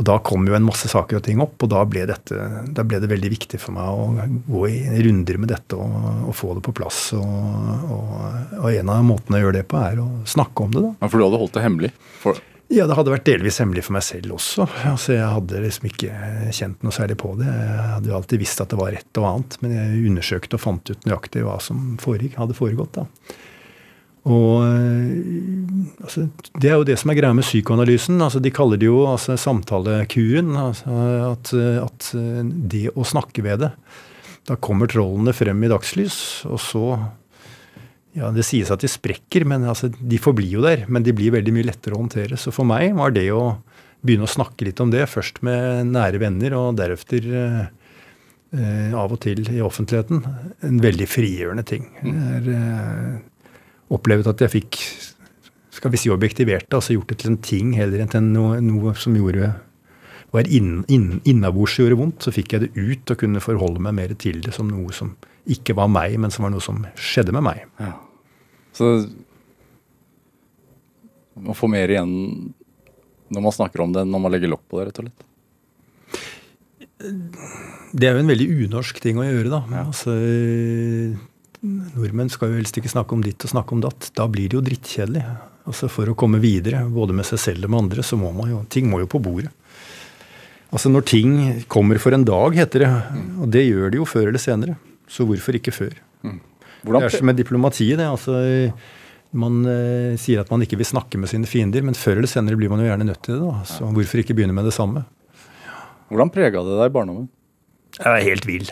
[0.00, 2.36] Og da kom jo en masse saker og ting opp, og da ble, dette,
[2.74, 5.98] da ble det veldig viktig for meg å gå i runder med dette og,
[6.30, 7.02] og få det på plass.
[7.18, 7.26] Og,
[7.92, 8.14] og,
[8.62, 10.94] og en av måtene å gjøre det på, er å snakke om det, da.
[10.96, 11.92] Ja, for du hadde holdt det hemmelig?
[12.22, 12.40] For,
[12.72, 14.64] Ja, det hadde vært delvis hemmelig for meg selv også.
[14.88, 16.20] Altså, Jeg hadde liksom ikke
[16.56, 17.50] kjent noe særlig på det.
[17.52, 20.64] Jeg hadde jo alltid visst at det var et og annet, men jeg undersøkte og
[20.64, 22.96] fant ut nøyaktig hva som foregikk, hadde foregått.
[22.96, 23.06] da.
[24.30, 28.20] Og øh, altså, Det er jo det som er greia med psykoanalysen.
[28.22, 30.54] altså De kaller det jo altså, samtalekuren.
[30.56, 30.98] Altså,
[31.32, 31.52] at,
[31.82, 32.10] at
[32.70, 33.72] det å snakke ved det
[34.46, 36.84] Da kommer trollene frem i dagslys, og så
[38.12, 40.84] ja, Det sies at de sprekker, men altså, de forblir jo der.
[40.86, 42.38] Men de blir veldig mye lettere å håndtere.
[42.38, 43.56] Så for meg var det å
[44.02, 47.60] begynne å snakke litt om det, først med nære venner, og deretter eh,
[48.58, 50.24] eh, av og til i offentligheten,
[50.66, 51.86] en veldig frigjørende ting.
[52.02, 52.50] Det er...
[52.56, 53.20] eh,
[53.92, 54.80] opplevd at jeg fikk
[55.72, 58.60] skal vi si objektivert det, altså gjort det til en ting heller enn til noe,
[58.62, 59.50] noe som gjorde
[60.32, 63.96] var inn, inn, innabords gjorde vondt, så fikk jeg det ut og kunne forholde meg
[63.98, 65.12] mer til det som noe som
[65.50, 67.66] ikke var meg, men som var noe som skjedde med meg.
[67.82, 67.92] ja.
[68.72, 68.86] Så
[71.36, 72.14] man får mer igjen
[73.32, 75.28] når man snakker om det, enn når man legger lokk på det, rett og slett.
[77.92, 79.60] Det er jo en veldig unorsk ting å gjøre, da.
[79.82, 80.14] Altså,
[81.62, 84.10] nordmenn skal jo helst ikke snakke om ditt og snakke om datt.
[84.18, 85.22] Da blir det jo drittkjedelig.
[85.70, 88.50] Altså For å komme videre, både med seg selv og med andre, så må man
[88.50, 89.52] jo Ting må jo på bordet.
[90.72, 91.36] Altså Når ting
[91.68, 92.90] kommer for en dag, heter det.
[93.38, 94.74] Og det gjør det jo før eller senere.
[95.06, 95.94] Så hvorfor ikke før?
[96.82, 97.98] Hvordan, Det er som med diplomatiet.
[97.98, 98.72] det, altså
[99.32, 102.56] Man eh, sier at man ikke vil snakke med sine fiender, men før eller senere
[102.56, 103.40] blir man jo gjerne nødt til det.
[103.46, 105.04] da, Så hvorfor ikke begynne med det samme?
[106.12, 107.28] hvordan prega det deg i barndommen?
[107.96, 108.66] Jeg var helt vill.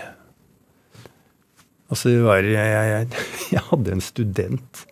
[1.91, 3.27] Altså, det var, jeg, jeg,
[3.57, 4.83] jeg hadde en student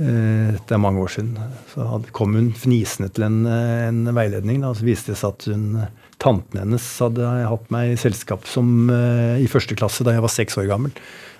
[0.00, 1.34] eh, Dette er mange år siden.
[1.74, 4.64] Så kom hun fnisende til en, en veiledning.
[4.64, 5.66] Da, og så viste det seg at hun
[6.20, 10.32] tanten hennes hadde hatt meg i selskap som, eh, i første klasse da jeg var
[10.32, 10.92] seks år gammel.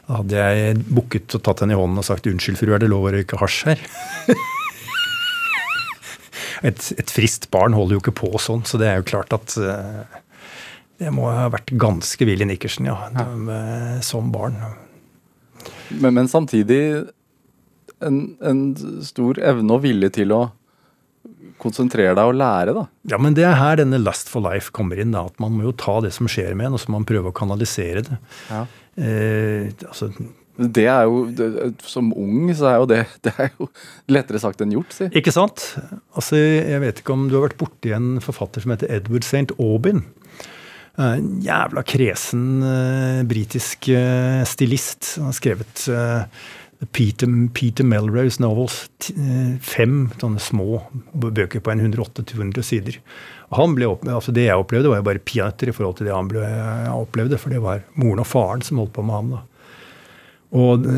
[0.06, 2.90] Da hadde jeg bukket og tatt henne i hånden og sagt 'unnskyld, fru, er det
[2.90, 3.84] lov å røyke hasj her'?
[6.68, 9.56] et, et friskt barn holder jo ikke på sånn, så det er jo klart at
[9.60, 10.18] eh,
[11.00, 13.58] det må ha vært ganske vill i nikkersen, ja, De,
[14.04, 14.58] som barn.
[15.90, 16.80] Men, men samtidig
[18.04, 18.62] en, en
[19.04, 20.42] stor evne og vilje til å
[21.60, 22.86] konsentrere deg og lære, da.
[23.12, 25.12] Ja, men det er her denne Lust for life kommer inn.
[25.12, 27.08] da, At man må jo ta det som skjer med en, og så må man
[27.08, 28.20] prøve å kanalisere det.
[28.48, 28.62] Ja.
[29.00, 30.10] Eh, altså,
[30.60, 31.46] Det er jo, det,
[31.86, 33.68] Som ung så er jo det, det er jo
[34.12, 35.10] lettere sagt enn gjort, si.
[35.20, 35.66] ikke sant?
[36.16, 39.52] Altså, Jeg vet ikke om du har vært borti en forfatter som heter Edward St.
[39.60, 40.06] Aubin.
[40.98, 45.16] Eh, En jævla kresen uh, britisk uh, stilist.
[45.18, 46.24] Han har skrevet uh,
[46.92, 48.86] Peter, Peter Melrose novels.
[49.60, 50.80] Fem sånne små
[51.12, 52.96] bøker på en 108-200 sider.
[53.52, 56.14] Han ble opp, altså Det jeg opplevde, var jo bare peanøtter i forhold til det
[56.14, 56.46] han ble,
[56.94, 57.36] opplevde.
[57.42, 59.34] For det var moren og faren som holdt på med ham.
[59.34, 59.42] da.
[60.56, 60.88] Og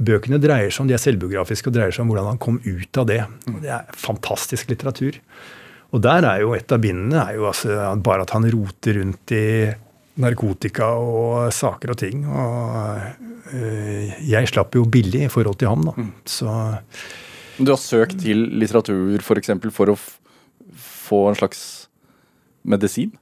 [0.00, 3.02] Bøkene dreier seg om, de er selvbiografiske og dreier seg om hvordan han kom ut
[3.02, 3.20] av det.
[3.60, 5.20] Det er fantastisk litteratur.
[5.94, 9.34] Og der er jo et av bindene er jo altså bare at han roter rundt
[9.36, 9.44] i
[10.20, 12.24] narkotika og saker og ting.
[12.26, 16.08] Og øh, jeg slapp jo billig i forhold til ham, da.
[16.26, 16.50] Så
[17.58, 19.26] Du har søkt til litteratur f.eks.
[19.28, 19.98] For, eksempel, for å
[20.74, 21.60] få en slags
[22.64, 23.14] medisin?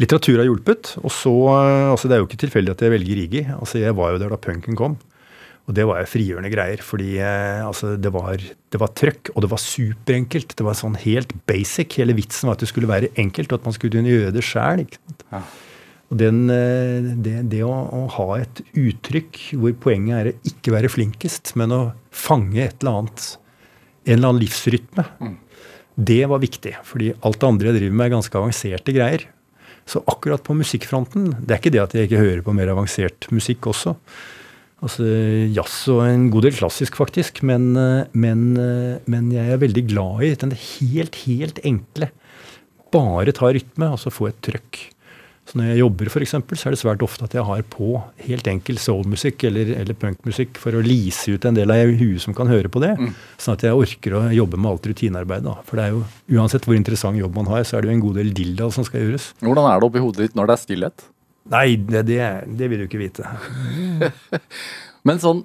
[0.00, 0.94] litteratur har hjulpet.
[1.02, 3.42] Og så eh, Altså, det er jo ikke tilfeldig at jeg velger Rigi.
[3.56, 4.96] Altså, jeg var jo der da punken kom.
[5.64, 9.44] Og det var jo frigjørende greier, fordi eh, altså, det, var, det var trøkk, og
[9.44, 10.52] det var superenkelt.
[10.58, 11.96] Det var sånn helt basic.
[12.00, 14.44] Hele vitsen var at det skulle være enkelt, og at man skulle kunne gjøre det
[14.44, 14.84] sjæl.
[15.30, 15.40] Ja.
[16.12, 20.76] Og den, eh, det, det å, å ha et uttrykk hvor poenget er å ikke
[20.76, 21.80] være flinkest, men å
[22.12, 23.30] fange et eller annet,
[24.04, 25.06] en eller annen livsrytme,
[25.94, 26.76] det var viktig.
[26.84, 29.28] Fordi alt det andre jeg driver med, er ganske avanserte greier.
[29.88, 33.26] Så akkurat på musikkfronten Det er ikke det at jeg ikke hører på mer avansert
[33.32, 33.92] musikk også.
[34.84, 35.06] Altså
[35.54, 37.40] jazz og en god del klassisk, faktisk.
[37.46, 42.10] Men, eh, men, eh, men jeg er veldig glad i den helt, helt enkle.
[42.92, 44.90] Bare ta rytme, altså få et trøkk.
[45.44, 48.02] Så når jeg jobber, for eksempel, så er det svært ofte at jeg har på
[48.24, 52.36] helt enkel soulmusikk eller, eller punkmusikk for å lise ut en del av huet som
[52.36, 52.94] kan høre på det.
[53.36, 55.56] Sånn at jeg orker å jobbe med alt rutinearbeidet.
[55.68, 56.04] For det er jo,
[56.38, 58.88] uansett hvor interessant jobb man har, så er det jo en god del dilldall som
[58.88, 59.34] skal gjøres.
[59.44, 61.06] Hvordan er det oppi hodet ditt når det er stillhet?
[61.52, 62.22] Nei, det, det,
[62.56, 63.28] det vil du ikke vite.
[65.06, 65.42] Men sånn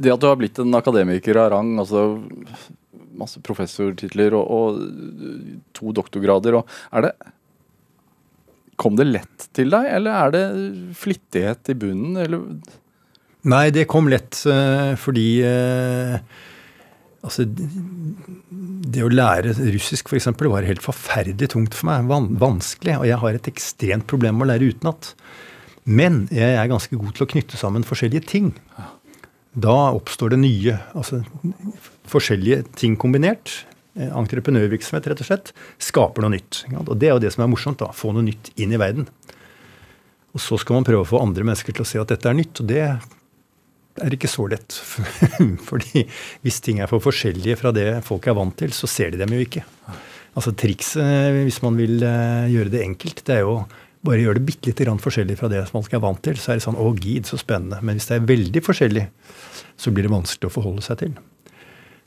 [0.00, 2.06] Det at du har blitt en akademiker av rang, altså
[3.12, 7.14] masse professortitler og, og to doktorgrader, og er det
[8.80, 10.44] Kom det lett til deg, eller er det
[10.98, 12.40] flittighet i bunnen, eller
[13.52, 16.16] Nei, det kom lett eh, fordi eh,
[17.22, 20.26] Altså, det å lære russisk f.eks.
[20.42, 22.08] var helt forferdelig tungt for meg.
[22.10, 22.96] Van vanskelig.
[22.98, 25.12] Og jeg har et ekstremt problem med å lære utenat.
[25.86, 28.50] Men jeg er ganske god til å knytte sammen forskjellige ting.
[29.54, 30.76] Da oppstår det nye.
[30.98, 31.22] Altså
[32.10, 33.64] forskjellige ting kombinert.
[33.94, 36.64] eh, Entreprenørvirksomhet, rett og slett, skaper noe nytt.
[36.86, 37.78] Og det er jo det som er morsomt.
[37.82, 39.06] da, Få noe nytt inn i verden.
[40.32, 42.34] Og så skal man prøve å få andre mennesker til å se at dette er
[42.38, 42.62] nytt.
[42.62, 42.86] Og det
[44.00, 44.78] er ikke så lett.
[45.68, 46.06] Fordi
[46.44, 49.34] hvis ting er for forskjellige fra det folk er vant til, så ser de dem
[49.36, 49.64] jo ikke.
[50.32, 53.58] Altså Trikset, hvis man vil eh, gjøre det enkelt, det er jo
[54.02, 56.38] bare gjøre det bitte lite grann forskjellig fra det som folk er vant til.
[56.40, 57.82] Så er det sånn å gid, så spennende.
[57.84, 59.04] Men hvis det er veldig forskjellig,
[59.78, 61.12] så blir det vanskelig å forholde seg til.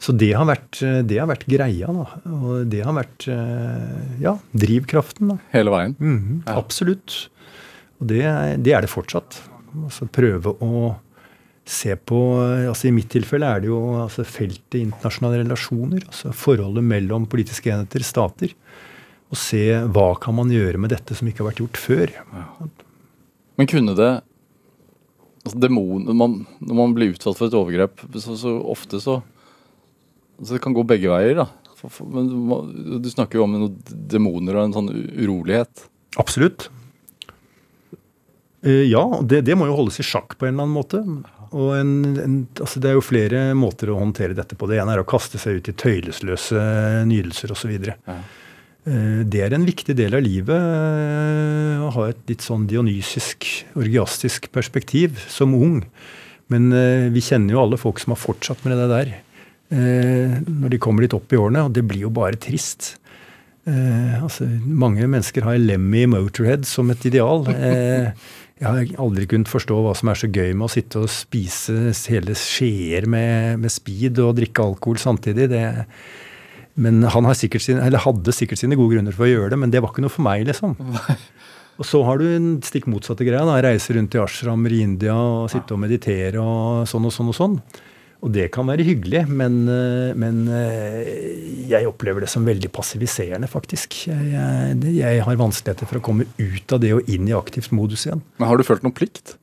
[0.01, 2.03] Så det har vært, det har vært greia, da.
[2.35, 5.31] Og det har vært eh, ja, drivkraften.
[5.31, 5.37] da.
[5.53, 5.95] hele veien?
[6.01, 6.57] Mhm, Ja.
[6.59, 7.15] Absolutt.
[8.01, 8.25] Og det,
[8.65, 9.37] det er det fortsatt.
[9.85, 10.89] Altså prøve å
[11.65, 12.19] se på
[12.69, 16.03] altså I mitt tilfelle er det jo altså feltet internasjonale relasjoner.
[16.05, 18.53] altså Forholdet mellom politiske enheter, stater.
[19.33, 22.13] Og se hva kan man gjøre med dette som ikke har vært gjort før.
[23.57, 24.11] Men kunne det
[25.45, 29.19] altså demon, man, Når man blir utsatt for et overgrep, så, så ofte så
[30.39, 31.49] altså Det kan gå begge veier, da.
[31.75, 33.75] For, for, men du du snakker jo om noen
[34.09, 35.87] demoner og en sånn urolighet.
[36.21, 36.69] Absolutt.
[38.65, 41.01] Eh, Ja, det, det må jo holdes i sjakk på en eller annen måte.
[41.51, 41.91] Og en,
[42.21, 44.69] en, altså det er jo flere måter å håndtere dette på.
[44.69, 46.63] Det ene er å kaste seg ut i tøylesløse
[47.09, 47.75] nydelser osv.
[47.91, 48.17] Ja.
[48.85, 53.45] Eh, Det er en viktig del av livet eh, å ha et litt sånn dionysisk,
[53.77, 55.81] orgiastisk perspektiv som ung.
[56.53, 59.15] Men eh, vi kjenner jo alle folk som har fortsatt med det der
[59.75, 62.93] når de kommer litt opp i årene, og det blir jo bare trist.
[63.65, 67.47] Eh, altså, mange mennesker har Lemmy Motorhead som et ideal.
[67.55, 68.11] Eh,
[68.65, 71.93] jeg har aldri kunnet forstå hva som er så gøy med å sitte og spise
[72.09, 75.49] hele skjeer med, med speed og drikke alkohol samtidig.
[75.51, 75.63] Det,
[76.81, 79.61] Men han har sikkert sin, eller hadde sikkert sine gode grunner for å gjøre det,
[79.61, 80.73] men det var ikke noe for meg, liksom.
[81.79, 83.43] Og så har du en stikk motsatte greia.
[83.43, 87.31] da, Reise rundt i ashramer i India og sitte og meditere og sånn og sånn
[87.33, 87.57] og sånn.
[88.25, 91.09] Og det kan være hyggelig, men, eh, men eh,
[91.69, 93.99] jeg opplever det som veldig passiviserende, faktisk.
[94.09, 97.69] Jeg, jeg, jeg har vanskeligheter for å komme ut av det og inn i aktivt
[97.75, 98.23] modus igjen.
[98.41, 99.35] Men har du følt noen plikt?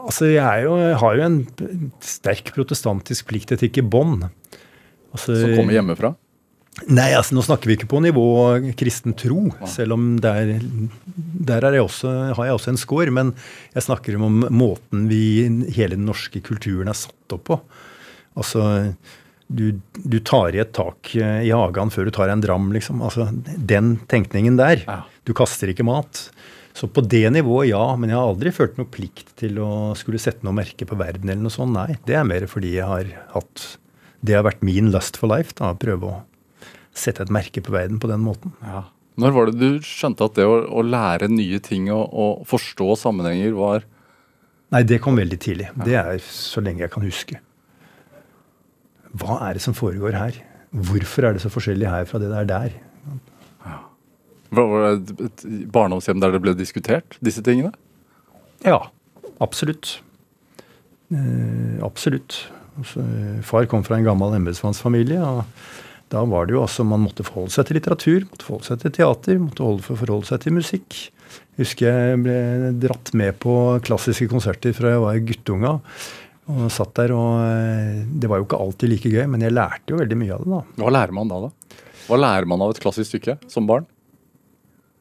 [0.00, 1.38] Altså, jeg, jo, jeg har jo en
[2.08, 4.22] sterk protestantisk pliktetikk i bånn.
[5.12, 6.14] Altså, Som kommer hjemmefra?
[6.88, 8.24] Nei, altså nå snakker vi ikke på nivå
[8.78, 10.56] kristen tro, selv om der,
[11.50, 13.12] der er jeg også, har jeg også en score.
[13.14, 13.34] Men
[13.74, 15.22] jeg snakker om måten vi,
[15.76, 17.58] hele den norske kulturen er satt opp på.
[18.40, 18.64] Altså,
[19.50, 23.02] du, du tar i et tak i hagen før du tar en dram, liksom.
[23.04, 24.84] Altså, den tenkningen der.
[24.86, 25.02] Ja.
[25.26, 26.28] Du kaster ikke mat.
[26.76, 27.82] Så på det nivået, ja.
[27.98, 31.28] Men jeg har aldri følt noe plikt til å skulle sette noe merke på verden
[31.28, 31.74] eller noe sånt.
[31.76, 33.68] Nei, det er mer fordi jeg har hatt
[34.20, 35.54] Det har vært min lust for life.
[35.56, 36.18] da, å Prøve å
[36.96, 38.52] sette et merke på verden på den måten.
[38.64, 38.84] Ja.
[39.20, 42.94] Når var det du skjønte at det å, å lære nye ting og, og forstå
[42.98, 43.86] sammenhenger var
[44.70, 45.64] Nei, det kom veldig tidlig.
[45.82, 47.40] Det er så lenge jeg kan huske.
[49.18, 50.36] Hva er det som foregår her?
[50.70, 52.76] Hvorfor er det så forskjellig her fra det det er der?
[54.50, 57.72] Var var det et- barndomshjem der det ble diskutert, disse tingene?
[58.66, 58.78] Ja,
[59.40, 60.00] absolutt.
[61.10, 62.46] Eh, absolutt.
[62.78, 63.02] Altså,
[63.42, 65.18] far kom fra en gammel embetsmannsfamilie.
[65.18, 65.44] og
[66.10, 68.94] Da var det jo altså man måtte forholde seg til litteratur, måtte forholde seg til
[68.96, 70.96] teater, måtte forholde seg til musikk.
[71.54, 72.38] Jeg husker jeg ble
[72.82, 73.54] dratt med på
[73.86, 75.76] klassiske konserter fra jeg var guttunga.
[76.50, 79.92] Og satt der, og eh, Det var jo ikke alltid like gøy, men jeg lærte
[79.92, 80.50] jo veldig mye av det.
[80.50, 80.60] da.
[80.82, 81.78] Hva lærer man da, da?
[82.08, 83.86] Hva lærer man av et klassisk stykke som barn?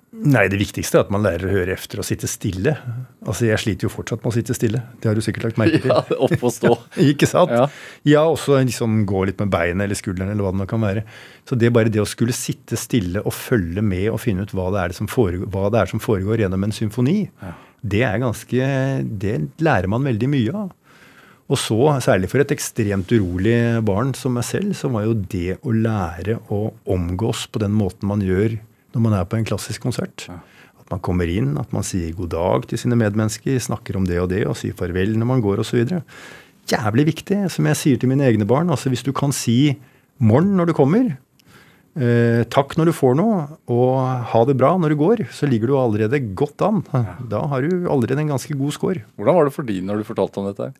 [0.10, 2.72] Nei, det viktigste er at man lærer å høre efter og sitte stille.
[3.22, 4.82] Altså, Jeg sliter jo fortsatt med å sitte stille.
[4.98, 5.92] Det har du sikkert lagt merke til.
[5.94, 6.72] Ja, Opp og stå.
[7.12, 7.54] Ikke sant?
[7.54, 7.68] Ja.
[8.10, 11.04] Ja, også liksom gå litt med beinet eller skulderen eller hva det nå kan være.
[11.46, 14.54] Så det er bare det å skulle sitte stille og følge med og finne ut
[14.58, 17.20] hva det er, det som, foregår, hva det er som foregår gjennom en symfoni,
[17.80, 18.72] det er ganske
[19.22, 20.74] Det lærer man veldig mye av.
[21.50, 23.56] Og så, særlig for et ekstremt urolig
[23.86, 26.60] barn som meg selv, så var jo det å lære å
[26.94, 28.58] omgås på den måten man gjør
[28.94, 30.28] når man er på en klassisk konsert.
[30.80, 34.20] At man kommer inn, at man sier god dag til sine medmennesker, snakker om det
[34.22, 35.84] og det, og sier farvel når man går osv.
[36.70, 38.70] Jævlig viktig, som jeg sier til mine egne barn.
[38.70, 39.78] altså Hvis du kan si
[40.20, 41.16] morgen når du kommer,
[41.98, 43.96] eh, takk når du får noe, og
[44.34, 46.84] ha det bra når du går, så ligger du allerede godt an.
[47.30, 49.06] Da har du allerede en ganske god score.
[49.18, 50.70] Hvordan var det for din når du fortalte om dette?
[50.70, 50.78] her?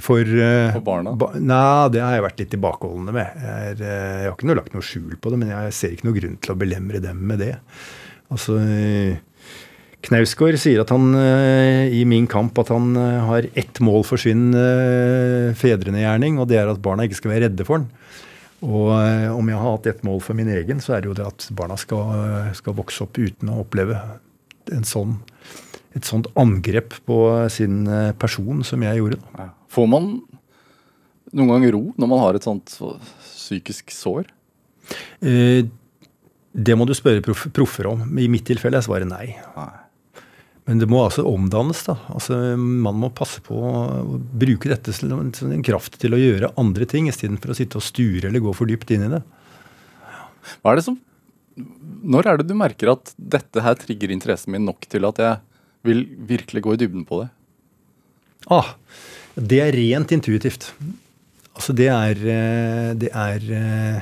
[0.00, 1.14] For, uh, For barna?
[1.18, 3.40] Ba, nei, det har jeg vært litt tilbakeholdende med.
[3.40, 5.96] Jeg, er, eh, jeg har ikke noe lagt noe skjul på det, men jeg ser
[5.96, 7.52] ikke noe grunn til å belemre dem med det.
[8.32, 9.18] Altså, eh,
[10.06, 14.46] Knausgård sier at han i Min kamp at han har ett mål for sin
[15.60, 17.90] fedrende gjerning, og det er at barna ikke skal være redde for han.
[18.64, 18.88] Og
[19.36, 21.50] om jeg har hatt ett mål for min egen, så er det jo det at
[21.52, 22.16] barna skal,
[22.56, 24.00] skal vokse opp uten å oppleve
[24.72, 25.18] en sånn,
[25.92, 27.20] et sånt angrep på
[27.52, 27.82] sin
[28.16, 29.20] person som jeg gjorde.
[29.36, 29.50] da.
[29.70, 30.12] Får man
[31.30, 32.72] noen gang ro når man har et sånt
[33.22, 34.30] psykisk sår?
[35.22, 35.68] Eh,
[36.50, 38.02] det må du spørre proff, proffer om.
[38.18, 39.28] I mitt tilfelle er svaret nei.
[39.54, 39.70] Nei.
[40.70, 41.82] Men det må altså omdannes.
[41.86, 41.96] da.
[42.14, 46.86] Altså, Man må passe på å bruke dette som en kraft til å gjøre andre
[46.90, 49.22] ting, istedenfor å sitte og sture eller gå for dypt inn i det.
[50.62, 50.98] Hva er det som
[52.10, 55.40] Når er det du merker at dette her trigger interessen min nok til at jeg
[55.84, 57.28] vil virkelig gå i dybden på det?
[58.48, 58.70] Ah,
[59.36, 60.70] det er rent intuitivt.
[61.54, 64.00] Altså, det er, eh, det er eh,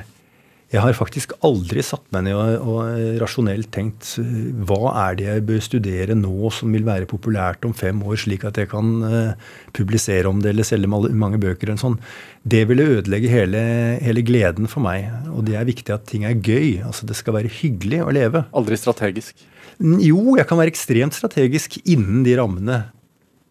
[0.69, 5.25] Jeg har faktisk aldri satt meg ned og, og rasjonelt tenkt eh, hva er det
[5.25, 8.91] jeg bør studere nå som vil være populært om fem år, slik at jeg kan
[9.07, 11.71] eh, publisere om det eller selge mange bøker.
[11.71, 11.97] eller sånn.
[12.45, 13.63] Det ville ødelegge hele,
[14.05, 15.09] hele gleden for meg.
[15.33, 16.85] Og det er viktig at ting er gøy.
[16.85, 18.45] Altså, det skal være hyggelig å leve.
[18.53, 19.41] Aldri strategisk.
[19.79, 22.83] Jo, jeg kan være ekstremt strategisk innen de rammene.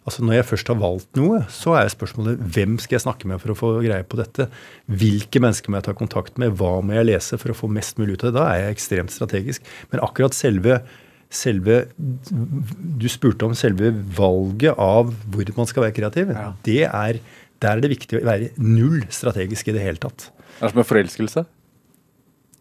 [0.09, 3.43] Altså Når jeg først har valgt noe, så er spørsmålet hvem skal jeg snakke med
[3.43, 4.47] for å få greie på dette?
[4.89, 6.55] Hvilke mennesker må jeg ta kontakt med?
[6.57, 8.39] Hva må jeg lese for å få mest mulig ut av det?
[8.39, 9.69] Da er jeg ekstremt strategisk.
[9.93, 10.81] Men akkurat selve,
[11.29, 16.33] selve Du spurte om selve valget av hvor man skal være kreativ.
[16.33, 16.49] Ja.
[16.65, 17.21] Det er,
[17.61, 20.31] der er det viktig å være null strategisk i det hele tatt.
[20.57, 21.45] Det er som en forelskelse.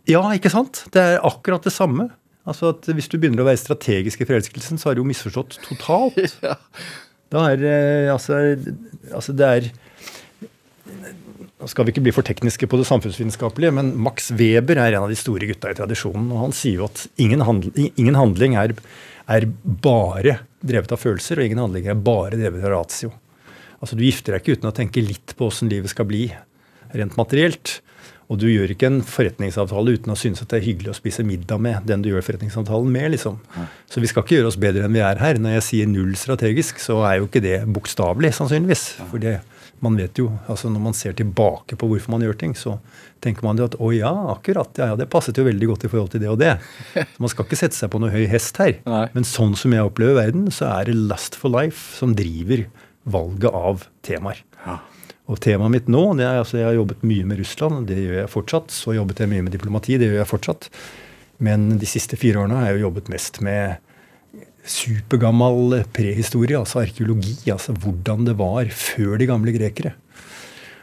[0.08, 0.84] Ja, ikke sant?
[0.92, 2.12] Det er akkurat det samme.
[2.48, 5.60] Altså at Hvis du begynner å være strategisk i forelskelsen, så har du jo misforstått
[5.68, 6.40] totalt.
[6.48, 6.56] Ja.
[7.34, 8.40] Da er eh, altså,
[9.12, 9.70] altså det er
[11.58, 15.08] Nå skal vi ikke bli for tekniske på det samfunnsvitenskapelige, men Max Weber er en
[15.08, 16.28] av de store gutta i tradisjonen.
[16.30, 18.76] og Han sier jo at ingen, handling, ingen handling er,
[19.26, 23.10] er bare drevet av følelser, og ingen handling er bare drevet av ratio.
[23.82, 26.28] Altså Du gifter deg ikke uten å tenke litt på åssen livet skal bli.
[26.94, 27.80] rent materielt.
[28.28, 31.24] Og du gjør ikke en forretningsavtale uten å synes at det er hyggelig å spise
[31.24, 33.14] middag med den du gjør forretningsavtalen med.
[33.14, 33.38] liksom.
[33.88, 35.40] Så vi skal ikke gjøre oss bedre enn vi er her.
[35.40, 38.84] Når jeg sier null strategisk, så er jo ikke det bokstavelig, sannsynligvis.
[39.14, 39.38] For det,
[39.80, 42.76] man vet jo, altså når man ser tilbake på hvorfor man gjør ting, så
[43.24, 45.94] tenker man jo at å ja, akkurat, ja, ja, det passet jo veldig godt i
[45.94, 46.58] forhold til det og det.
[46.98, 48.76] Så man skal ikke sette seg på noe høy hest her.
[49.16, 52.68] Men sånn som jeg opplever verden, så er det Last for Life som driver
[53.08, 54.44] valget av temaer.
[55.28, 58.22] Og temaet mitt nå det er altså Jeg har jobbet mye med Russland, det gjør
[58.22, 58.72] jeg fortsatt.
[58.72, 60.70] Så jobbet jeg mye med diplomati, det gjør jeg fortsatt.
[61.44, 63.78] Men de siste fire årene har jeg jo jobbet mest med
[64.68, 67.38] supergammel prehistorie, altså arkeologi.
[67.52, 69.94] Altså hvordan det var før de gamle grekere.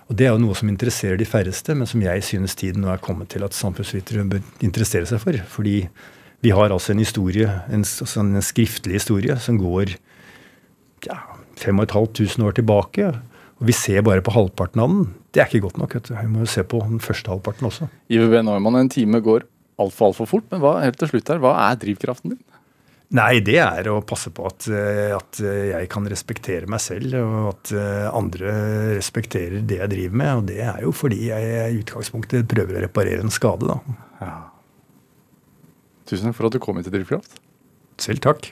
[0.09, 2.91] Og Det er jo noe som interesserer de færreste, men som jeg synes tiden nå
[2.93, 5.39] er kommet til at samfunnsvitere bør interessere seg for.
[5.49, 5.79] Fordi
[6.45, 9.97] vi har altså en historie, en, altså en skriftlig historie som går
[11.09, 11.17] ja,
[11.57, 13.15] 5500 år tilbake.
[13.61, 15.05] Og vi ser bare på halvparten av den.
[15.35, 15.95] Det er ikke godt nok.
[15.97, 16.15] vet du.
[16.17, 17.91] Vi må jo se på den første halvparten også.
[18.11, 18.41] IVB.
[18.47, 19.47] Neumann, en time går
[19.81, 22.43] altfor altfor fort, men hva, helt til slutt her, hva er drivkraften din?
[23.15, 27.51] Nei, det er å passe på at, eh, at jeg kan respektere meg selv, og
[27.53, 28.55] at eh, andre
[28.97, 30.33] respekterer det jeg driver med.
[30.41, 34.33] Og det er jo fordi jeg i utgangspunktet prøver å reparere en skade, da.
[36.09, 37.39] Tusen takk for at du kom hit til Drivkraft.
[38.03, 38.51] Selv takk.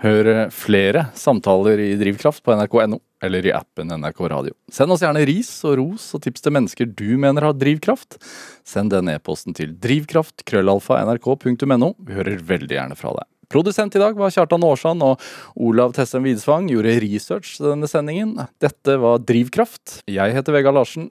[0.00, 4.54] Hør flere samtaler i Drivkraft på nrk.no eller i appen NRK Radio.
[4.72, 8.16] Send oss gjerne ris og ros og tips til mennesker du mener har drivkraft.
[8.64, 11.94] Send den e-posten til drivkraft.krøllalfa.nrk.no.
[12.00, 13.26] Vi hører veldig gjerne fra deg.
[13.50, 15.18] Produsent i dag var Kjartan Aarsand, og
[15.58, 18.38] Olav Tessem Widsvang gjorde research til denne sendingen.
[18.62, 20.02] Dette var Drivkraft.
[20.08, 21.10] Jeg heter Vegard Larsen.